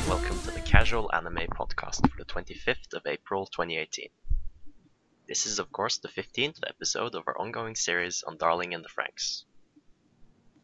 and 0.00 0.08
welcome 0.08 0.38
to 0.40 0.50
the 0.50 0.60
Casual 0.60 1.10
Anime 1.12 1.46
Podcast 1.48 2.08
for 2.08 2.16
the 2.16 2.24
25th 2.24 2.94
of 2.94 3.02
April 3.06 3.46
2018. 3.46 4.08
This 5.28 5.46
is, 5.46 5.58
of 5.58 5.70
course, 5.72 5.98
the 5.98 6.08
15th 6.08 6.58
episode 6.66 7.14
of 7.14 7.24
our 7.26 7.38
ongoing 7.38 7.74
series 7.74 8.22
on 8.26 8.36
Darling 8.38 8.72
in 8.72 8.82
the 8.82 8.88
Franxx. 8.88 9.44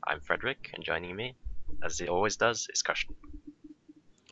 I'm 0.07 0.21
Frederick, 0.21 0.71
and 0.75 0.85
joining 0.85 1.15
me, 1.17 1.35
as 1.85 1.99
he 1.99 2.09
always 2.09 2.37
does, 2.37 2.67
is 2.73 2.83
Karsten. 2.83 3.15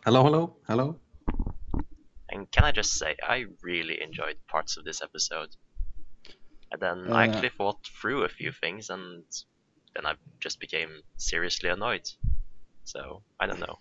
Hello, 0.05 0.23
hello, 0.25 0.57
hello. 0.67 0.97
And 2.31 2.51
can 2.51 2.65
I 2.65 2.73
just 2.73 2.95
say, 2.95 3.17
I 3.23 3.45
really 3.63 4.01
enjoyed 4.03 4.37
parts 4.49 4.77
of 4.77 4.85
this 4.85 5.03
episode. 5.03 5.51
And 6.73 6.81
then 6.81 7.13
I 7.13 7.25
Uh, 7.27 7.31
actually 7.31 7.51
fought 7.51 7.87
through 8.01 8.25
a 8.25 8.29
few 8.29 8.53
things, 8.53 8.91
and 8.91 9.25
then 9.95 10.07
I 10.07 10.15
just 10.41 10.61
became 10.61 11.03
seriously 11.17 11.69
annoyed. 11.71 12.09
So, 12.85 13.23
I 13.41 13.47
don't 13.47 13.61
know. 13.61 13.79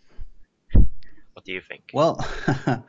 What 1.34 1.46
do 1.46 1.52
you 1.52 1.62
think? 1.62 1.84
Well, 1.94 2.26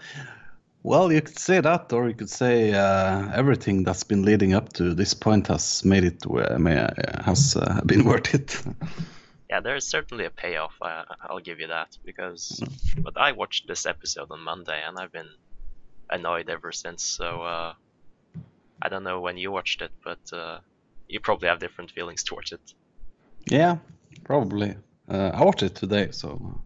well, 0.82 1.12
you 1.12 1.22
could 1.22 1.38
say 1.38 1.60
that, 1.60 1.92
or 1.92 2.08
you 2.08 2.14
could 2.14 2.30
say 2.30 2.72
uh, 2.72 3.30
everything 3.34 3.84
that's 3.84 4.04
been 4.04 4.22
leading 4.22 4.54
up 4.54 4.72
to 4.74 4.94
this 4.94 5.14
point 5.14 5.46
has 5.48 5.84
made 5.84 6.04
it 6.04 6.24
may, 6.58 6.76
uh, 6.76 7.22
has 7.22 7.56
uh, 7.56 7.80
been 7.86 8.04
worth 8.04 8.34
it. 8.34 8.62
Yeah, 9.50 9.60
there 9.60 9.76
is 9.76 9.86
certainly 9.86 10.24
a 10.24 10.30
payoff. 10.30 10.74
Uh, 10.82 11.04
I'll 11.20 11.38
give 11.38 11.60
you 11.60 11.68
that 11.68 11.96
because, 12.04 12.60
but 12.96 13.16
I 13.16 13.32
watched 13.32 13.68
this 13.68 13.86
episode 13.86 14.28
on 14.30 14.40
Monday 14.40 14.80
and 14.84 14.98
I've 14.98 15.12
been 15.12 15.28
annoyed 16.10 16.48
ever 16.48 16.72
since. 16.72 17.04
So 17.04 17.42
uh, 17.42 17.74
I 18.82 18.88
don't 18.88 19.04
know 19.04 19.20
when 19.20 19.36
you 19.36 19.52
watched 19.52 19.82
it, 19.82 19.92
but 20.02 20.18
uh, 20.32 20.58
you 21.08 21.20
probably 21.20 21.48
have 21.48 21.60
different 21.60 21.90
feelings 21.90 22.24
towards 22.24 22.52
it. 22.52 22.74
yeah, 23.46 23.76
probably. 24.24 24.74
Uh, 25.08 25.30
I 25.34 25.44
watched 25.44 25.62
it 25.62 25.74
today, 25.74 26.08
so 26.10 26.60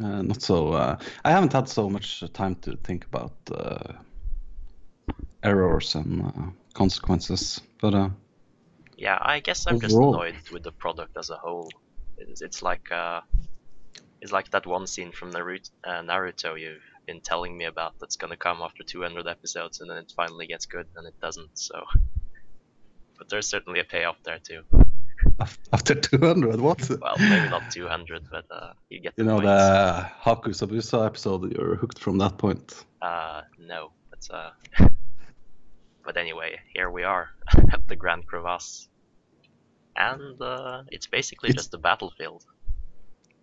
uh, 0.00 0.22
not 0.22 0.42
so. 0.42 0.72
Uh, 0.72 0.98
I 1.24 1.30
haven't 1.30 1.52
had 1.52 1.68
so 1.68 1.88
much 1.88 2.22
time 2.32 2.54
to 2.56 2.76
think 2.76 3.06
about 3.06 3.32
uh, 3.52 3.92
errors 5.42 5.94
and 5.94 6.22
uh, 6.22 6.50
consequences, 6.74 7.60
but 7.80 7.94
uh, 7.94 8.10
Yeah, 8.96 9.18
I 9.20 9.40
guess 9.40 9.66
I'm 9.66 9.80
just 9.80 9.96
annoyed 9.96 10.36
with 10.52 10.62
the 10.62 10.72
product 10.72 11.16
as 11.16 11.30
a 11.30 11.36
whole. 11.36 11.70
It's, 12.18 12.42
it's 12.42 12.62
like 12.62 12.92
uh, 12.92 13.20
it's 14.20 14.32
like 14.32 14.50
that 14.50 14.66
one 14.66 14.86
scene 14.86 15.12
from 15.12 15.32
Naruto, 15.32 15.70
uh, 15.84 16.02
Naruto 16.02 16.60
you've 16.60 16.82
been 17.06 17.20
telling 17.20 17.56
me 17.56 17.64
about 17.64 17.94
that's 18.00 18.16
gonna 18.16 18.36
come 18.36 18.60
after 18.62 18.82
200 18.84 19.26
episodes, 19.26 19.80
and 19.80 19.90
then 19.90 19.96
it 19.96 20.12
finally 20.14 20.46
gets 20.46 20.66
good, 20.66 20.86
and 20.96 21.06
it 21.06 21.14
doesn't. 21.20 21.50
So, 21.54 21.82
but 23.18 23.28
there's 23.28 23.48
certainly 23.48 23.80
a 23.80 23.84
payoff 23.84 24.16
there 24.24 24.38
too. 24.38 24.62
Af- 25.40 25.58
after 25.72 25.94
200, 25.94 26.60
what? 26.60 26.88
Well, 27.00 27.16
maybe 27.18 27.48
not 27.48 27.70
200, 27.70 28.22
but 28.30 28.44
uh, 28.50 28.72
you 28.90 29.00
get 29.00 29.16
the 29.16 29.22
You 29.22 29.26
know 29.28 29.36
point. 29.36 29.46
the 29.46 30.10
Haku 30.24 30.50
Zabuza 30.54 31.06
episode. 31.06 31.52
You're 31.56 31.76
hooked 31.76 31.98
from 31.98 32.18
that 32.18 32.36
point. 32.38 32.84
Uh, 33.02 33.42
no, 33.58 33.92
but 34.10 34.28
uh, 34.32 34.50
but 36.04 36.16
anyway, 36.16 36.58
here 36.74 36.90
we 36.90 37.02
are 37.04 37.30
at 37.72 37.88
the 37.88 37.96
Grand 37.96 38.26
Crevasse, 38.26 38.88
and 39.96 40.40
uh, 40.42 40.82
it's 40.90 41.06
basically 41.06 41.48
It's- 41.50 41.64
just 41.64 41.74
a 41.74 41.78
battlefield. 41.78 42.44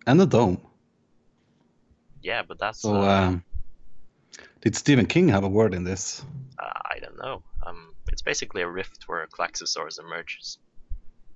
And 0.06 0.18
the 0.20 0.26
dome. 0.26 0.58
Yeah, 2.22 2.42
but 2.48 2.58
that's 2.58 2.80
So, 2.82 2.94
uh, 3.02 3.26
um, 3.28 3.44
did 4.62 4.74
Stephen 4.74 5.06
King 5.06 5.28
have 5.28 5.44
a 5.44 5.48
word 5.48 5.74
in 5.74 5.84
this? 5.84 6.24
uh, 6.58 6.80
I 6.94 6.98
don't 7.00 7.18
know. 7.18 7.42
Um, 7.66 7.94
it's 8.10 8.22
basically 8.22 8.62
a 8.62 8.68
rift 8.68 9.04
where 9.06 9.22
a 9.22 9.28
Klaxosaurus 9.28 9.98
emerges, 10.00 10.58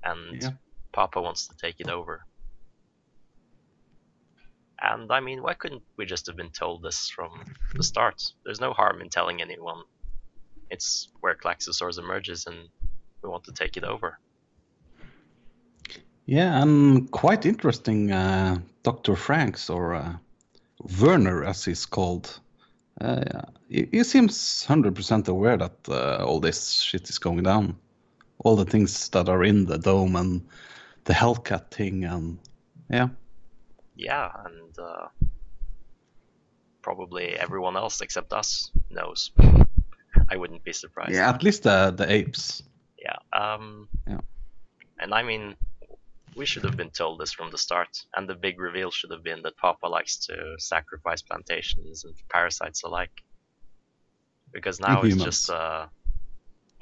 and 0.05 0.43
Yeah. 0.43 0.51
Papa 0.93 1.21
wants 1.21 1.49
to 1.49 1.57
take 1.57 1.81
it 1.81 1.89
over. 1.89 2.25
And 4.81 5.11
I 5.13 5.21
mean, 5.21 5.43
why 5.43 5.55
couldn't 5.55 5.83
we 5.97 6.07
just 6.07 6.27
have 6.27 6.37
been 6.37 6.51
told 6.51 6.83
this 6.83 7.09
from 7.09 7.55
the 7.75 7.85
start? 7.85 8.23
There's 8.45 8.61
no 8.61 8.73
harm 8.73 9.01
in 9.01 9.09
telling 9.09 9.41
anyone. 9.41 9.85
It's 10.71 11.09
where 11.21 11.37
Klaxosaurus 11.37 11.99
emerges, 11.99 12.47
and 12.47 12.69
we 13.23 13.29
want 13.29 13.45
to 13.45 13.53
take 13.53 13.77
it 13.77 13.85
over. 13.85 14.19
Yeah, 16.27 16.61
and 16.63 17.11
quite 17.11 17.47
interesting. 17.47 18.11
Uh, 18.11 18.59
Dr. 18.83 19.15
Franxx, 19.15 19.71
or 19.71 19.95
uh, 19.95 20.17
Werner 21.01 21.45
as 21.45 21.65
he's 21.65 21.87
called, 21.87 22.41
uh, 23.01 23.43
he, 23.69 23.89
he 23.93 24.05
seems 24.05 24.67
100% 24.67 25.29
aware 25.29 25.57
that 25.57 25.77
uh, 25.89 26.25
all 26.25 26.41
this 26.41 26.73
shit 26.73 27.09
is 27.09 27.19
going 27.19 27.43
down. 27.43 27.77
All 28.45 28.57
the 28.57 28.65
things 28.65 29.09
that 29.11 29.29
are 29.29 29.45
in 29.45 29.67
the 29.67 29.79
dome 29.79 30.17
and 30.17 30.43
the 31.05 31.13
Hellcat 31.13 31.71
thing, 31.71 32.05
and 32.05 32.39
yeah. 32.91 33.09
Yeah, 33.97 34.31
and 34.45 34.79
uh, 34.79 35.09
probably 36.83 37.37
everyone 37.37 37.77
else 37.77 38.01
except 38.01 38.33
us 38.33 38.71
knows. 38.91 39.31
I 40.31 40.37
wouldn't 40.37 40.65
be 40.65 40.73
surprised. 40.73 41.13
Yeah, 41.13 41.29
at 41.29 41.43
least 41.43 41.63
the, 41.63 41.93
the 41.97 42.11
apes. 42.11 42.63
Yeah. 42.99 43.17
Um, 43.33 43.89
Yeah. 44.09 44.21
And 44.99 45.13
I 45.13 45.23
mean, 45.23 45.57
we 46.37 46.47
should 46.47 46.65
have 46.65 46.77
been 46.77 46.91
told 46.91 47.21
this 47.21 47.33
from 47.33 47.51
the 47.51 47.59
start, 47.59 48.05
and 48.17 48.29
the 48.29 48.35
big 48.35 48.61
reveal 48.61 48.91
should 48.91 49.11
have 49.11 49.23
been 49.23 49.43
that 49.43 49.57
Papa 49.57 49.87
likes 49.87 50.17
to 50.27 50.55
sacrifice 50.59 51.23
plantations 51.23 52.05
and 52.05 52.15
parasites 52.29 52.83
alike. 52.85 53.23
Because 54.53 54.81
now 54.81 55.03
it's 55.03 55.17
just, 55.17 55.51
uh, 55.51 55.87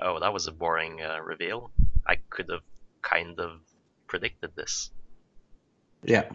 oh, 0.02 0.20
that 0.20 0.32
was 0.32 0.46
a 0.46 0.52
boring 0.52 1.02
uh, 1.02 1.20
reveal. 1.20 1.70
I 2.06 2.16
could 2.28 2.48
have 2.50 2.62
kind 3.02 3.38
of 3.38 3.60
predicted 4.06 4.50
this. 4.56 4.90
Yeah. 6.02 6.30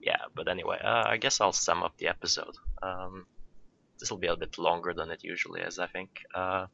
Yeah, 0.00 0.20
but 0.34 0.48
anyway, 0.48 0.78
uh, 0.82 1.04
I 1.06 1.16
guess 1.16 1.40
I'll 1.40 1.52
sum 1.52 1.82
up 1.82 1.96
the 1.96 2.08
episode. 2.08 2.56
Um, 2.82 3.26
this 3.98 4.10
will 4.10 4.18
be 4.18 4.26
a 4.26 4.36
bit 4.36 4.58
longer 4.58 4.92
than 4.92 5.10
it 5.10 5.24
usually 5.24 5.62
is, 5.62 5.78
I 5.78 5.86
think. 5.86 6.10
Uh, 6.34 6.66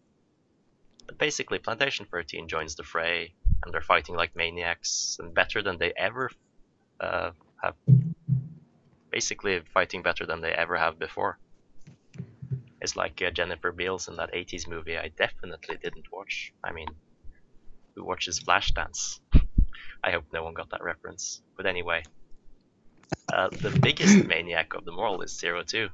but 1.07 1.19
basically, 1.19 1.59
Plantation 1.59 2.07
13 2.11 2.49
joins 2.49 2.75
the 2.75 2.83
fray, 2.83 3.35
and 3.65 3.73
they're 3.73 3.81
fighting 3.81 4.17
like 4.17 4.35
maniacs, 4.35 5.17
and 5.21 5.33
better 5.33 5.63
than 5.63 5.79
they 5.79 5.93
ever 5.97 6.31
uh, 7.01 7.31
have. 7.63 7.75
Basically, 9.11 9.61
fighting 9.75 10.03
better 10.03 10.27
than 10.27 10.41
they 10.41 10.53
ever 10.53 10.77
have 10.77 10.99
before. 10.99 11.39
It's 12.81 12.97
like 12.97 13.21
uh, 13.23 13.31
Jennifer 13.31 13.73
Beals 13.73 14.09
in 14.09 14.17
that 14.17 14.33
80s 14.33 14.67
movie 14.69 14.97
I 14.97 15.09
definitely 15.09 15.77
didn't 15.83 16.13
watch. 16.13 16.53
I 16.65 16.73
mean, 16.73 16.89
who 17.95 18.05
watches 18.05 18.41
Flashdance? 18.41 19.21
I 20.05 20.13
hope 20.13 20.25
no 20.33 20.43
one 20.43 20.55
got 20.55 20.71
that 20.71 20.83
reference. 20.83 21.43
But 21.57 21.67
anyway, 21.67 22.03
uh, 23.33 23.49
the 23.51 23.71
biggest 23.71 24.25
maniac 24.27 24.75
of 24.75 24.85
them 24.85 24.99
all 24.99 25.21
is 25.21 25.39
Zero 25.39 25.63
Two, 25.63 25.89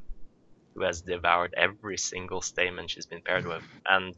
who 0.74 0.82
has 0.82 1.00
devoured 1.00 1.54
every 1.56 1.98
single 1.98 2.40
stamen 2.40 2.86
she's 2.86 3.06
been 3.06 3.22
paired 3.22 3.46
with, 3.46 3.64
and 3.88 4.16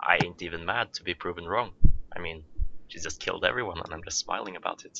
I 0.00 0.18
ain't 0.22 0.42
even 0.42 0.66
mad 0.66 0.92
to 0.94 1.02
be 1.02 1.14
proven 1.14 1.46
wrong. 1.46 1.72
I 2.14 2.20
mean, 2.20 2.44
she's 2.88 3.02
just 3.02 3.20
killed 3.20 3.44
everyone, 3.44 3.80
and 3.82 3.92
I'm 3.92 4.04
just 4.04 4.18
smiling 4.18 4.56
about 4.56 4.84
it. 4.84 4.98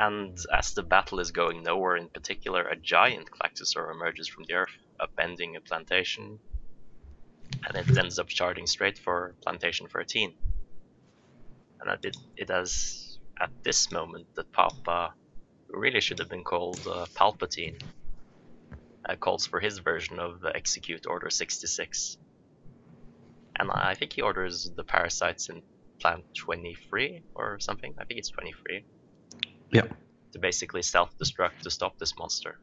And 0.00 0.34
as 0.50 0.72
the 0.72 0.82
battle 0.82 1.20
is 1.20 1.30
going 1.30 1.62
nowhere 1.62 1.94
in 1.94 2.08
particular, 2.08 2.62
a 2.62 2.74
giant 2.74 3.30
Klaxosaur 3.30 3.92
emerges 3.92 4.28
from 4.28 4.44
the 4.44 4.54
earth, 4.54 4.78
upending 4.98 5.58
a 5.58 5.60
plantation, 5.60 6.38
and 7.66 7.76
it 7.76 7.98
ends 7.98 8.18
up 8.18 8.28
charging 8.28 8.66
straight 8.66 8.96
for 8.96 9.34
Plantation 9.42 9.88
13. 9.88 10.32
And 11.82 12.02
it, 12.02 12.16
it 12.34 12.48
has 12.48 13.18
at 13.38 13.50
this 13.62 13.92
moment 13.92 14.34
that 14.36 14.50
Papa 14.52 15.12
really 15.68 16.00
should 16.00 16.18
have 16.18 16.30
been 16.30 16.44
called 16.44 16.80
uh, 16.86 17.04
Palpatine. 17.14 17.78
Uh, 19.06 19.16
calls 19.16 19.46
for 19.46 19.60
his 19.60 19.80
version 19.80 20.18
of 20.18 20.42
uh, 20.42 20.50
Execute 20.54 21.06
Order 21.06 21.28
66. 21.28 22.16
And 23.58 23.70
I 23.70 23.92
think 23.92 24.14
he 24.14 24.22
orders 24.22 24.70
the 24.74 24.84
parasites 24.84 25.50
in 25.50 25.60
Plant 26.00 26.24
23 26.34 27.22
or 27.34 27.60
something. 27.60 27.94
I 27.98 28.04
think 28.04 28.18
it's 28.18 28.30
23. 28.30 28.82
Yeah. 29.72 29.86
To 30.32 30.38
basically 30.38 30.82
self 30.82 31.16
destruct 31.18 31.60
to 31.62 31.70
stop 31.70 31.98
this 31.98 32.16
monster. 32.18 32.58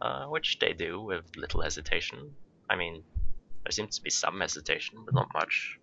Uh, 0.00 0.26
which 0.26 0.58
they 0.58 0.72
do 0.72 1.00
with 1.00 1.24
little 1.36 1.62
hesitation. 1.62 2.34
I 2.68 2.76
mean, 2.76 3.02
there 3.64 3.70
seems 3.70 3.96
to 3.96 4.02
be 4.02 4.10
some 4.10 4.40
hesitation, 4.40 4.98
but 5.04 5.14
not 5.14 5.28
much. 5.32 5.78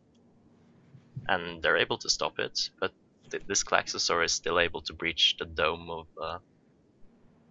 And 1.28 1.64
they're 1.64 1.78
able 1.78 1.98
to 2.00 2.10
stop 2.10 2.38
it, 2.38 2.70
but 2.80 2.92
th- 3.32 3.44
this 3.48 3.64
Klaxosaur 3.64 4.24
is 4.24 4.32
still 4.32 4.60
able 4.60 4.82
to 4.82 4.94
breach 4.94 5.38
the 5.40 5.46
dome 5.46 5.90
of 5.90 6.08
uh, 6.22 6.38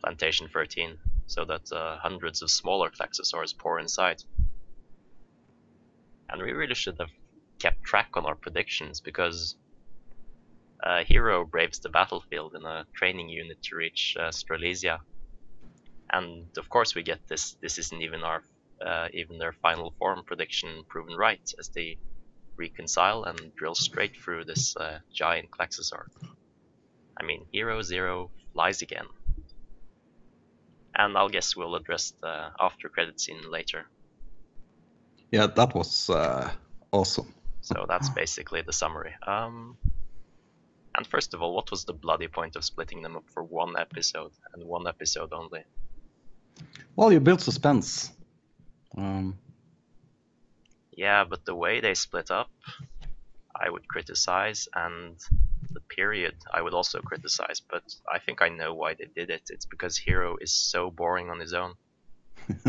Plantation 0.00 0.48
13, 0.48 0.96
so 1.26 1.44
that 1.44 1.72
uh, 1.72 1.98
hundreds 1.98 2.42
of 2.42 2.50
smaller 2.50 2.90
Klaxosaurs 2.90 3.56
pour 3.56 3.80
inside. 3.80 4.22
And 6.28 6.40
we 6.40 6.52
really 6.52 6.74
should 6.74 6.98
have 7.00 7.10
kept 7.58 7.82
track 7.82 8.10
on 8.14 8.26
our 8.26 8.36
predictions 8.36 9.00
because 9.00 9.56
uh, 10.82 11.04
Hiro 11.06 11.44
braves 11.44 11.80
the 11.80 11.88
battlefield 11.88 12.54
in 12.54 12.64
a 12.64 12.86
training 12.94 13.28
unit 13.28 13.58
to 13.64 13.76
reach 13.76 14.16
uh, 14.18 14.30
Strelizia. 14.30 14.98
And 16.12 16.46
of 16.58 16.68
course, 16.68 16.94
we 16.94 17.02
get 17.02 17.20
this. 17.28 17.56
This 17.62 17.78
isn't 17.78 18.02
even 18.02 18.22
our, 18.22 18.42
uh, 18.84 19.08
even 19.12 19.38
their 19.38 19.52
final 19.62 19.94
form 19.98 20.22
prediction 20.26 20.82
proven 20.88 21.14
right, 21.14 21.40
as 21.58 21.68
they 21.68 21.98
reconcile 22.56 23.24
and 23.24 23.54
drill 23.56 23.74
straight 23.74 24.16
through 24.16 24.44
this 24.44 24.76
uh, 24.76 24.98
giant 25.14 25.50
Klaxosaur. 25.50 26.04
I 27.18 27.24
mean, 27.24 27.46
Hiro 27.52 27.82
Zero 27.82 28.30
flies 28.52 28.82
again. 28.82 29.06
And 30.96 31.16
I'll 31.16 31.28
guess 31.28 31.54
we'll 31.54 31.76
address 31.76 32.12
the 32.20 32.48
after 32.58 32.88
credit 32.88 33.20
scene 33.20 33.50
later. 33.50 33.86
Yeah, 35.30 35.46
that 35.46 35.74
was 35.74 36.10
uh, 36.10 36.50
awesome. 36.90 37.32
So 37.60 37.86
that's 37.88 38.08
basically 38.08 38.62
the 38.62 38.72
summary. 38.72 39.14
Um, 39.26 39.76
and 41.00 41.06
first 41.06 41.32
of 41.32 41.40
all, 41.40 41.54
what 41.54 41.70
was 41.70 41.86
the 41.86 41.94
bloody 41.94 42.28
point 42.28 42.56
of 42.56 42.62
splitting 42.62 43.00
them 43.00 43.16
up 43.16 43.24
for 43.32 43.42
one 43.42 43.74
episode 43.78 44.32
and 44.52 44.62
one 44.62 44.86
episode 44.86 45.32
only? 45.32 45.64
Well, 46.94 47.10
you 47.10 47.20
build 47.20 47.40
suspense. 47.40 48.12
Um, 48.98 49.38
Yeah, 50.92 51.24
but 51.24 51.46
the 51.46 51.54
way 51.54 51.80
they 51.80 51.94
split 51.94 52.30
up, 52.30 52.50
I 53.56 53.70
would 53.70 53.88
criticize, 53.88 54.68
and 54.74 55.16
the 55.70 55.80
period 55.80 56.34
I 56.52 56.60
would 56.60 56.74
also 56.74 57.00
criticize. 57.00 57.60
But 57.60 57.84
I 58.06 58.18
think 58.18 58.42
I 58.42 58.50
know 58.50 58.74
why 58.74 58.92
they 58.92 59.06
did 59.06 59.30
it. 59.30 59.44
It's 59.48 59.64
because 59.64 59.96
Hiro 59.96 60.36
is 60.38 60.52
so 60.52 60.90
boring 60.90 61.30
on 61.30 61.40
his 61.40 61.54
own 61.54 61.76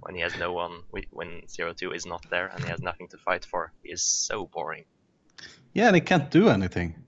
when 0.00 0.14
he 0.14 0.22
has 0.22 0.38
no 0.38 0.54
one, 0.54 0.84
when 1.10 1.46
Zero 1.48 1.74
Two 1.74 1.92
is 1.92 2.06
not 2.06 2.24
there 2.30 2.46
and 2.46 2.64
he 2.64 2.70
has 2.70 2.80
nothing 2.80 3.08
to 3.08 3.18
fight 3.18 3.44
for. 3.44 3.72
He 3.82 3.92
is 3.92 4.02
so 4.02 4.46
boring. 4.46 4.86
yeah, 5.74 5.88
and 5.88 5.96
he 5.96 6.00
can't 6.00 6.30
do 6.30 6.48
anything. 6.48 7.03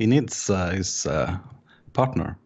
He 0.00 0.06
needs 0.06 0.48
uh, 0.48 0.70
his 0.70 1.04
uh, 1.04 1.36
partner. 1.92 2.38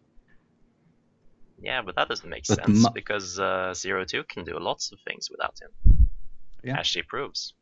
Yeah, 1.62 1.83
but 1.83 1.95
that 1.95 2.09
doesn't 2.09 2.29
make 2.29 2.45
But 2.49 2.65
sense 2.65 2.83
ma- 2.83 2.91
because 2.91 3.39
uh, 3.39 3.73
Zero 3.75 4.05
Two 4.05 4.25
can 4.25 4.43
do 4.45 4.59
lots 4.59 4.91
of 4.91 4.99
things 5.06 5.31
without 5.31 5.55
him, 5.62 5.71
Yeah. 6.65 6.81
as 6.81 6.87
she 6.89 7.03
proves 7.03 7.55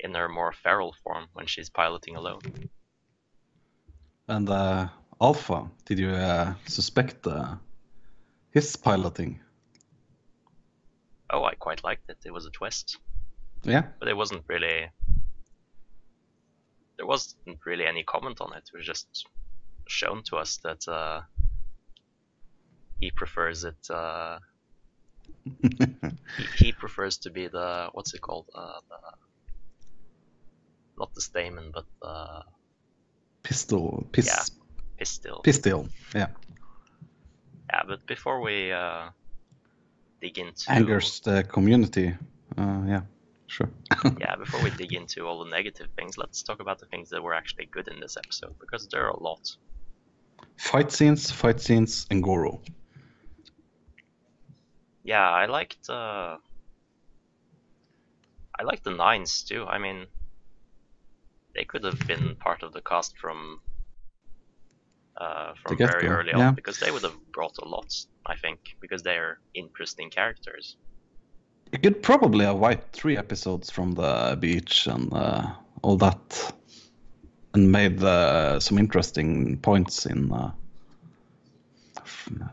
in 0.00 0.12
her 0.14 0.28
more 0.28 0.52
feral 0.52 0.92
form 1.04 1.26
when 1.34 1.46
she's 1.46 1.70
piloting 1.70 2.16
alone. 2.16 2.40
And 4.26 4.50
uh, 4.50 4.88
Alpha, 5.20 5.70
did 5.84 5.98
you 6.00 6.10
uh, 6.10 6.54
suspect 6.66 7.24
uh, 7.28 7.54
his 8.50 8.74
piloting? 8.74 9.38
Oh, 11.30 11.44
I 11.44 11.54
quite 11.54 11.84
liked 11.84 12.10
it. 12.10 12.18
It 12.24 12.32
was 12.32 12.44
a 12.46 12.50
twist, 12.50 12.98
Yeah. 13.62 13.82
but 14.00 14.08
it 14.08 14.16
wasn't 14.16 14.42
really. 14.48 14.90
There 16.96 17.06
wasn't 17.06 17.58
really 17.64 17.86
any 17.86 18.02
comment 18.04 18.40
on 18.40 18.52
it. 18.54 18.64
It 18.72 18.76
was 18.76 18.86
just 18.86 19.26
shown 19.88 20.22
to 20.30 20.36
us 20.36 20.58
that 20.64 20.86
uh, 20.88 21.20
he 23.00 23.10
prefers 23.10 23.64
it. 23.64 23.90
Uh, 23.90 24.38
he, 25.62 26.44
he 26.66 26.72
prefers 26.72 27.18
to 27.18 27.30
be 27.30 27.48
the 27.48 27.88
what's 27.92 28.14
it 28.14 28.20
called? 28.20 28.46
Uh, 28.54 28.80
the, 28.88 28.96
not 30.98 31.14
the 31.14 31.20
stamen, 31.20 31.70
but 31.74 31.84
the 32.00 32.42
Pistol, 33.42 34.04
pis, 34.10 34.26
Yeah. 34.26 34.42
pistil. 34.98 35.40
pistol. 35.44 35.88
Yeah, 36.14 36.28
Yeah, 37.72 37.82
but 37.86 38.04
before 38.06 38.40
we 38.40 38.72
uh, 38.72 39.10
dig 40.20 40.38
into 40.38 40.68
angers 40.68 41.20
the 41.20 41.44
community. 41.44 42.16
Uh, 42.58 42.82
yeah, 42.88 43.02
sure. 43.46 43.70
yeah, 44.18 44.36
before 44.36 44.62
we 44.62 44.70
dig 44.70 44.92
into 44.92 45.26
all 45.26 45.44
the 45.44 45.50
negative 45.50 45.88
things, 45.96 46.18
let's 46.18 46.42
talk 46.42 46.60
about 46.60 46.78
the 46.78 46.86
things 46.86 47.10
that 47.10 47.22
were 47.22 47.34
actually 47.34 47.66
good 47.66 47.88
in 47.88 48.00
this 48.00 48.16
episode 48.16 48.54
because 48.60 48.88
there 48.88 49.04
are 49.04 49.10
a 49.10 49.22
lot. 49.22 49.56
fight 50.56 50.92
scenes, 50.92 51.30
fight 51.30 51.60
scenes, 51.60 52.06
and 52.10 52.22
Goro. 52.22 52.60
Yeah, 55.04 55.28
I 55.28 55.46
liked 55.46 55.88
uh, 55.88 56.36
I 58.58 58.62
liked 58.64 58.84
the 58.84 58.90
nines 58.90 59.44
too. 59.44 59.64
I 59.64 59.78
mean, 59.78 60.06
they 61.54 61.64
could 61.64 61.84
have 61.84 62.00
been 62.06 62.36
part 62.36 62.62
of 62.62 62.72
the 62.72 62.80
cast 62.80 63.16
from 63.18 63.60
uh, 65.16 65.52
from 65.62 65.76
very 65.76 66.08
early 66.08 66.32
yeah. 66.34 66.48
on 66.48 66.54
because 66.54 66.78
they 66.78 66.90
would 66.90 67.02
have 67.02 67.16
brought 67.32 67.56
a 67.58 67.68
lot. 67.68 67.94
I 68.26 68.36
think 68.36 68.58
because 68.80 69.02
they 69.02 69.16
are 69.16 69.38
interesting 69.54 70.10
characters. 70.10 70.76
You 71.72 71.78
could 71.78 72.02
probably 72.02 72.44
have 72.44 72.56
wiped 72.56 72.94
three 72.94 73.16
episodes 73.16 73.70
from 73.70 73.92
the 73.92 74.36
beach 74.40 74.86
and 74.86 75.12
uh, 75.12 75.52
all 75.82 75.96
that, 75.96 76.54
and 77.54 77.72
made 77.72 78.02
uh, 78.02 78.60
some 78.60 78.78
interesting 78.78 79.58
points 79.58 80.06
in 80.06 80.32
uh, 80.32 80.52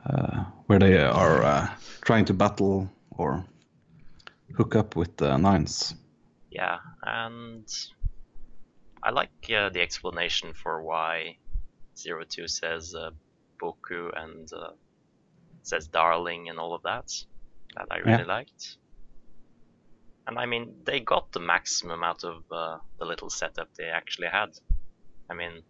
uh, 0.09 0.43
where 0.65 0.79
they 0.79 0.97
are 0.97 1.43
uh, 1.43 1.69
trying 2.01 2.25
to 2.25 2.33
battle 2.33 2.89
or 3.11 3.45
hook 4.55 4.75
up 4.75 4.95
with 4.95 5.15
the 5.17 5.37
nines. 5.37 5.95
Yeah, 6.49 6.79
and 7.03 7.67
I 9.03 9.11
like 9.11 9.29
uh, 9.55 9.69
the 9.69 9.81
explanation 9.81 10.53
for 10.53 10.81
why 10.81 11.37
Zero 11.97 12.23
Two 12.27 12.47
says 12.47 12.95
uh, 12.95 13.11
Boku 13.61 14.11
and 14.15 14.51
uh, 14.53 14.71
says 15.61 15.87
darling 15.87 16.49
and 16.49 16.59
all 16.59 16.73
of 16.73 16.81
that. 16.83 17.11
That 17.75 17.87
I 17.91 17.97
really 17.97 18.25
liked. 18.25 18.77
And 20.27 20.39
I 20.39 20.45
mean, 20.45 20.75
they 20.85 20.99
got 20.99 21.31
the 21.31 21.39
maximum 21.39 22.03
out 22.03 22.23
of 22.23 22.43
uh, 22.51 22.77
the 22.97 23.05
little 23.05 23.29
setup 23.29 23.69
they 23.77 23.85
actually 23.85 24.27
had. 24.27 24.49
I 25.29 25.33
mean, 25.33 25.63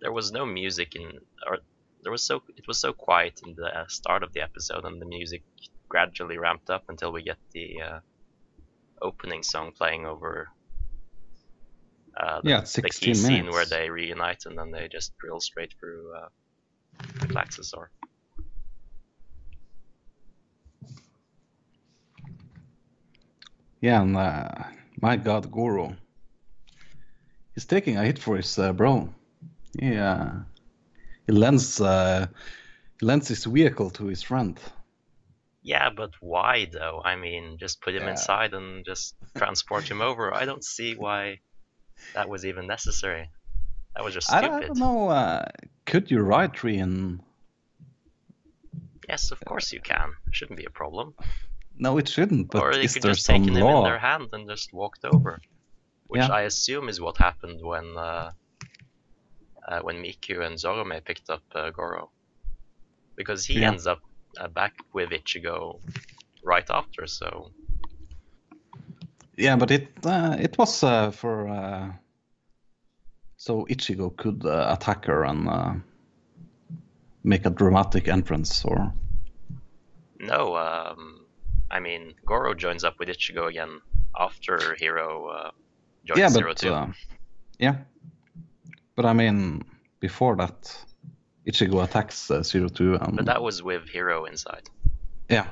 there 0.00 0.12
was 0.12 0.32
no 0.32 0.44
music 0.44 0.96
in, 0.96 1.20
or 1.48 1.58
there 2.02 2.12
was 2.12 2.22
so 2.22 2.42
it 2.56 2.66
was 2.66 2.78
so 2.78 2.92
quiet 2.92 3.40
in 3.46 3.54
the 3.56 3.66
uh, 3.66 3.84
start 3.88 4.22
of 4.22 4.32
the 4.32 4.40
episode, 4.40 4.84
and 4.84 5.00
the 5.00 5.06
music 5.06 5.42
gradually 5.88 6.38
ramped 6.38 6.70
up 6.70 6.84
until 6.88 7.12
we 7.12 7.22
get 7.22 7.38
the 7.52 7.80
uh, 7.80 8.00
opening 9.00 9.42
song 9.42 9.72
playing 9.72 10.06
over 10.06 10.48
uh, 12.16 12.40
the, 12.42 12.50
Yeah, 12.50 12.60
the 12.60 12.66
16 12.66 13.06
key 13.06 13.14
scene 13.14 13.50
where 13.50 13.66
they 13.66 13.90
reunite 13.90 14.46
and 14.46 14.58
then 14.58 14.70
they 14.70 14.88
just 14.88 15.16
drill 15.18 15.40
straight 15.40 15.74
through 15.78 16.12
uh, 16.16 16.28
the 17.20 17.26
Klaxosaur. 17.26 17.88
Yeah, 23.80 24.02
and 24.02 24.16
uh, 24.16 24.48
my 25.00 25.16
God, 25.16 25.50
Goro. 25.50 25.96
He's 27.54 27.66
taking 27.66 27.96
a 27.96 28.04
hit 28.04 28.18
for 28.18 28.36
his 28.36 28.58
uh, 28.58 28.72
bro. 28.72 29.08
Yeah, 29.74 30.32
he 31.26 31.32
lends 31.32 31.80
uh, 31.80 32.26
he 33.00 33.06
lends 33.06 33.28
his 33.28 33.44
vehicle 33.44 33.90
to 33.90 34.06
his 34.06 34.22
friend. 34.22 34.58
Yeah, 35.62 35.90
but 35.90 36.10
why 36.20 36.68
though? 36.70 37.02
I 37.04 37.16
mean, 37.16 37.56
just 37.58 37.80
put 37.80 37.94
him 37.94 38.04
Yeah. 38.04 38.10
inside 38.10 38.54
and 38.54 38.84
just 38.84 39.16
transport 39.36 39.90
him 39.90 40.00
over. 40.00 40.32
I 40.32 40.44
don't 40.44 40.64
see 40.64 40.94
why 40.94 41.40
that 42.14 42.28
was 42.28 42.44
even 42.44 42.66
necessary. 42.66 43.30
That 43.94 44.04
was 44.04 44.14
just 44.14 44.28
stupid. 44.28 44.52
I 44.52 44.60
don't 44.66 44.78
know. 44.78 45.08
Uh, 45.08 45.44
could 45.86 46.10
you 46.10 46.20
ride 46.20 46.62
in? 46.64 47.20
Yes, 49.08 49.30
of 49.30 49.40
course 49.44 49.72
you 49.72 49.80
can. 49.80 50.12
Shouldn't 50.30 50.58
be 50.58 50.64
a 50.66 50.70
problem. 50.70 51.14
No, 51.78 51.98
it 51.98 52.08
shouldn't. 52.08 52.50
But 52.50 52.62
or 52.62 52.72
they 52.72 52.84
is 52.84 52.94
could 52.94 53.02
there 53.02 53.12
just 53.12 53.26
some 53.26 53.42
taken 53.42 53.56
him 53.56 53.62
law? 53.64 53.78
in 53.78 53.84
their 53.84 53.98
hand 53.98 54.28
and 54.32 54.48
just 54.48 54.72
walked 54.72 55.04
over, 55.04 55.40
which 56.08 56.22
Yeah. 56.22 56.34
I 56.34 56.42
assume 56.42 56.88
is 56.88 57.00
what 57.00 57.16
happened 57.18 57.60
when 57.62 57.96
uh, 57.96 58.30
uh, 59.68 59.80
when 59.80 59.96
Miku 60.02 60.40
and 60.46 60.56
Zorome 60.56 61.04
picked 61.04 61.28
up 61.30 61.42
uh, 61.54 61.70
Goro, 61.70 62.10
because 63.16 63.44
he 63.44 63.60
Yeah. 63.60 63.68
ends 63.68 63.86
up 63.86 64.00
uh, 64.40 64.48
back 64.48 64.74
with 64.94 65.10
Ichigo 65.10 65.80
right 66.44 66.68
after. 66.70 67.06
So 67.06 67.52
Yeah, 69.36 69.56
but 69.56 69.70
it 69.70 69.88
uh, 70.04 70.36
it 70.40 70.56
was 70.58 70.82
uh, 70.82 71.10
for 71.10 71.48
uh, 71.48 71.92
so 73.36 73.66
Ichigo 73.68 74.16
could 74.16 74.46
uh, 74.46 74.68
attack 74.78 75.04
her 75.04 75.24
and 75.24 75.48
uh, 75.48 75.74
make 77.22 77.44
a 77.44 77.50
dramatic 77.50 78.08
entrance, 78.08 78.64
or 78.64 78.94
no, 80.18 80.56
um, 80.56 81.15
I 81.76 81.80
mean 81.80 82.14
Goro 82.24 82.54
joins 82.54 82.84
up 82.84 82.98
with 82.98 83.08
Ichigo 83.10 83.48
again 83.48 83.82
after 84.18 84.74
Hiro 84.80 85.28
uh, 85.28 85.50
joins 86.06 86.18
yeah, 86.20 86.30
but 86.32 86.56
Two. 86.56 86.72
uh, 86.72 86.92
yeah, 87.58 87.76
but 88.94 89.04
I 89.04 89.12
mean 89.12 89.62
before 90.00 90.36
that, 90.36 90.58
Ichigo 91.46 91.84
attacks 91.84 92.30
uh, 92.30 92.42
Zero 92.42 92.68
Two, 92.68 92.94
and 92.94 93.16
but 93.16 93.26
that 93.26 93.42
was 93.42 93.62
with 93.62 93.88
Hiro 93.88 94.24
inside. 94.24 94.70
yeah, 95.28 95.48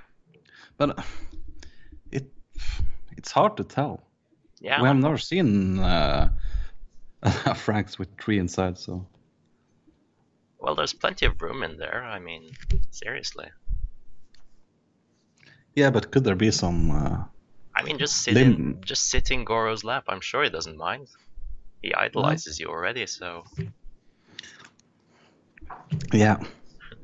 but 0.78 0.98
it 2.10 2.26
it's 3.18 3.30
hard 3.30 3.58
to 3.58 3.64
tell. 3.64 4.00
Yeah, 4.60 4.80
we 4.80 4.88
have 4.88 4.96
never 4.96 5.18
seen 5.18 5.78
uh, 5.78 6.30
Franxx 7.64 7.98
with 7.98 8.08
three 8.18 8.38
inside, 8.38 8.78
so 8.78 9.06
well, 10.58 10.74
there's 10.74 10.94
plenty 10.94 11.26
of 11.26 11.42
room 11.42 11.62
in 11.62 11.76
there. 11.76 12.02
I 12.02 12.18
mean, 12.18 12.50
seriously. 12.90 13.48
Yeah. 15.74 15.90
But 15.90 16.10
could 16.10 16.24
there 16.24 16.36
be 16.36 16.50
some? 16.50 16.90
Uh, 16.90 17.24
I 17.76 17.82
mean, 17.82 17.98
just 17.98 18.22
sit 18.22 18.34
Lim- 18.34 18.54
in, 18.54 18.80
just 18.84 19.10
sit 19.10 19.30
in 19.30 19.44
Goro's 19.44 19.82
lap. 19.84 20.04
I'm 20.08 20.20
sure 20.20 20.44
he 20.44 20.50
doesn't 20.50 20.76
mind. 20.76 21.08
He 21.82 21.92
idolizes 21.94 22.58
you 22.60 22.68
already, 22.68 23.06
so 23.06 23.44
Yeah, 26.12 26.38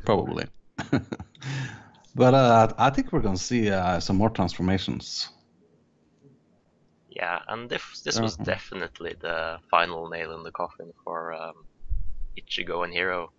probably. 0.04 0.46
but 2.14 2.34
uh, 2.34 2.72
I 2.78 2.90
think 2.90 3.12
we're 3.12 3.20
gonna 3.20 3.36
see 3.36 3.70
uh, 3.70 4.00
some 4.00 4.16
more 4.16 4.30
transformations. 4.30 5.28
yeah. 7.10 7.40
And 7.48 7.68
this 7.68 7.82
this 8.04 8.18
was 8.20 8.36
Mhm. 8.36 8.44
definitely 8.44 9.14
the 9.20 9.58
final 9.70 10.08
nail 10.08 10.32
in 10.34 10.42
the 10.42 10.52
coffin 10.52 10.92
for 11.04 11.32
um, 11.34 11.66
Ichigo 12.38 12.84
and 12.84 12.92
Hiro. 12.92 13.32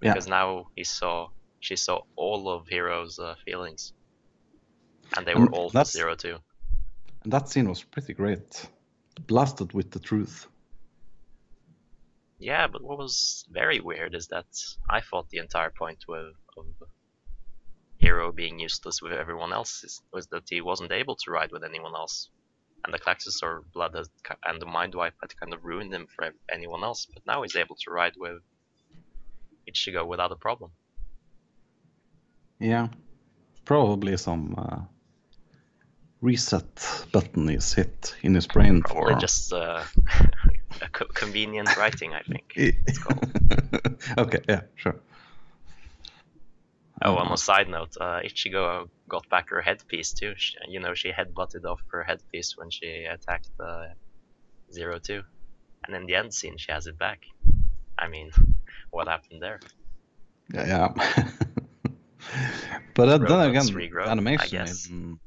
Yeah. 0.00 0.14
because 0.14 0.26
now 0.26 0.66
he 0.74 0.82
saw 0.84 1.28
she 1.60 1.76
saw 1.76 2.00
all 2.16 2.48
of 2.48 2.66
Hiro's 2.68 3.18
uh, 3.20 3.36
feelings, 3.44 3.92
and 5.16 5.26
they 5.26 5.34
were 5.34 5.46
And 5.46 5.54
all 5.54 5.68
that's- 5.70 5.92
Zero 5.92 6.14
too. 6.14 6.38
And 7.24 7.32
that 7.32 7.48
scene 7.48 7.68
was 7.68 7.82
pretty 7.82 8.14
great. 8.14 8.68
Blasted 9.26 9.72
with 9.72 9.90
the 9.90 10.00
truth. 10.00 10.46
Yeah, 12.38 12.66
but 12.66 12.82
what 12.82 12.98
was 12.98 13.44
very 13.50 13.78
weird 13.78 14.14
is 14.14 14.26
that 14.28 14.46
I 14.90 15.00
thought 15.00 15.28
the 15.30 15.38
entire 15.38 15.70
point 15.70 16.04
with, 16.08 16.34
of 16.56 16.66
Hiro 17.98 18.32
being 18.32 18.58
useless 18.58 19.00
with 19.00 19.12
everyone 19.12 19.52
else 19.52 19.84
is, 19.84 20.02
was 20.12 20.26
that 20.28 20.42
he 20.48 20.60
wasn't 20.60 20.90
able 20.90 21.14
to 21.16 21.30
ride 21.30 21.52
with 21.52 21.62
anyone 21.62 21.94
else. 21.94 22.30
And 22.84 22.92
the 22.92 22.98
Klaxosaur 22.98 23.60
blood 23.72 23.94
has, 23.94 24.10
and 24.44 24.60
the 24.60 24.66
Mind 24.66 24.96
Wipe 24.96 25.14
had 25.20 25.36
kind 25.38 25.54
of 25.54 25.64
ruined 25.64 25.94
him 25.94 26.08
for 26.12 26.30
anyone 26.52 26.82
else, 26.82 27.06
but 27.06 27.22
now 27.24 27.42
he's 27.42 27.54
able 27.54 27.76
to 27.76 27.90
ride 27.92 28.14
with 28.16 28.42
Ichigo 29.70 30.04
without 30.04 30.32
a 30.32 30.36
problem. 30.36 30.72
Yeah. 32.58 32.88
Probably 33.64 34.16
some 34.16 34.54
uh, 34.58 34.80
reset 36.22 37.06
button 37.12 37.50
is 37.50 37.74
hit 37.74 38.14
in 38.22 38.34
his 38.34 38.46
brain 38.46 38.80
Probably 38.80 39.14
for. 39.14 39.20
just 39.20 39.52
uh, 39.52 39.82
a 40.80 40.88
co- 40.88 41.06
convenient 41.06 41.76
writing, 41.76 42.14
I 42.14 42.22
think. 42.22 42.52
It's 42.56 42.98
called. 42.98 43.26
okay, 44.18 44.40
yeah, 44.48 44.62
sure. 44.76 44.96
Oh, 47.04 47.16
on 47.16 47.32
a 47.32 47.36
side 47.36 47.68
note, 47.68 47.96
uh, 48.00 48.20
Ichigo 48.24 48.88
got 49.08 49.28
back 49.28 49.50
her 49.50 49.60
headpiece 49.60 50.12
too. 50.12 50.34
She, 50.36 50.54
you 50.68 50.78
know, 50.78 50.94
she 50.94 51.10
headbutted 51.10 51.64
off 51.64 51.82
her 51.88 52.04
headpiece 52.04 52.56
when 52.56 52.70
she 52.70 53.04
attacked 53.10 53.50
uh, 53.58 53.86
Zero 54.72 55.00
Two, 55.00 55.22
and 55.84 55.96
in 55.96 56.06
the 56.06 56.14
end 56.14 56.32
scene, 56.32 56.56
she 56.58 56.70
has 56.70 56.86
it 56.86 56.96
back. 56.98 57.24
I 57.98 58.06
mean, 58.06 58.30
what 58.92 59.08
happened 59.08 59.42
there? 59.42 59.58
Yeah, 60.54 60.66
yeah. 60.66 60.88
but 62.94 63.08
uh, 63.08 63.18
then 63.18 63.50
again, 63.50 63.66
regrow, 63.66 64.04
the 64.04 64.08
I 64.08 64.12
animation 64.12 64.60
in 64.60 65.18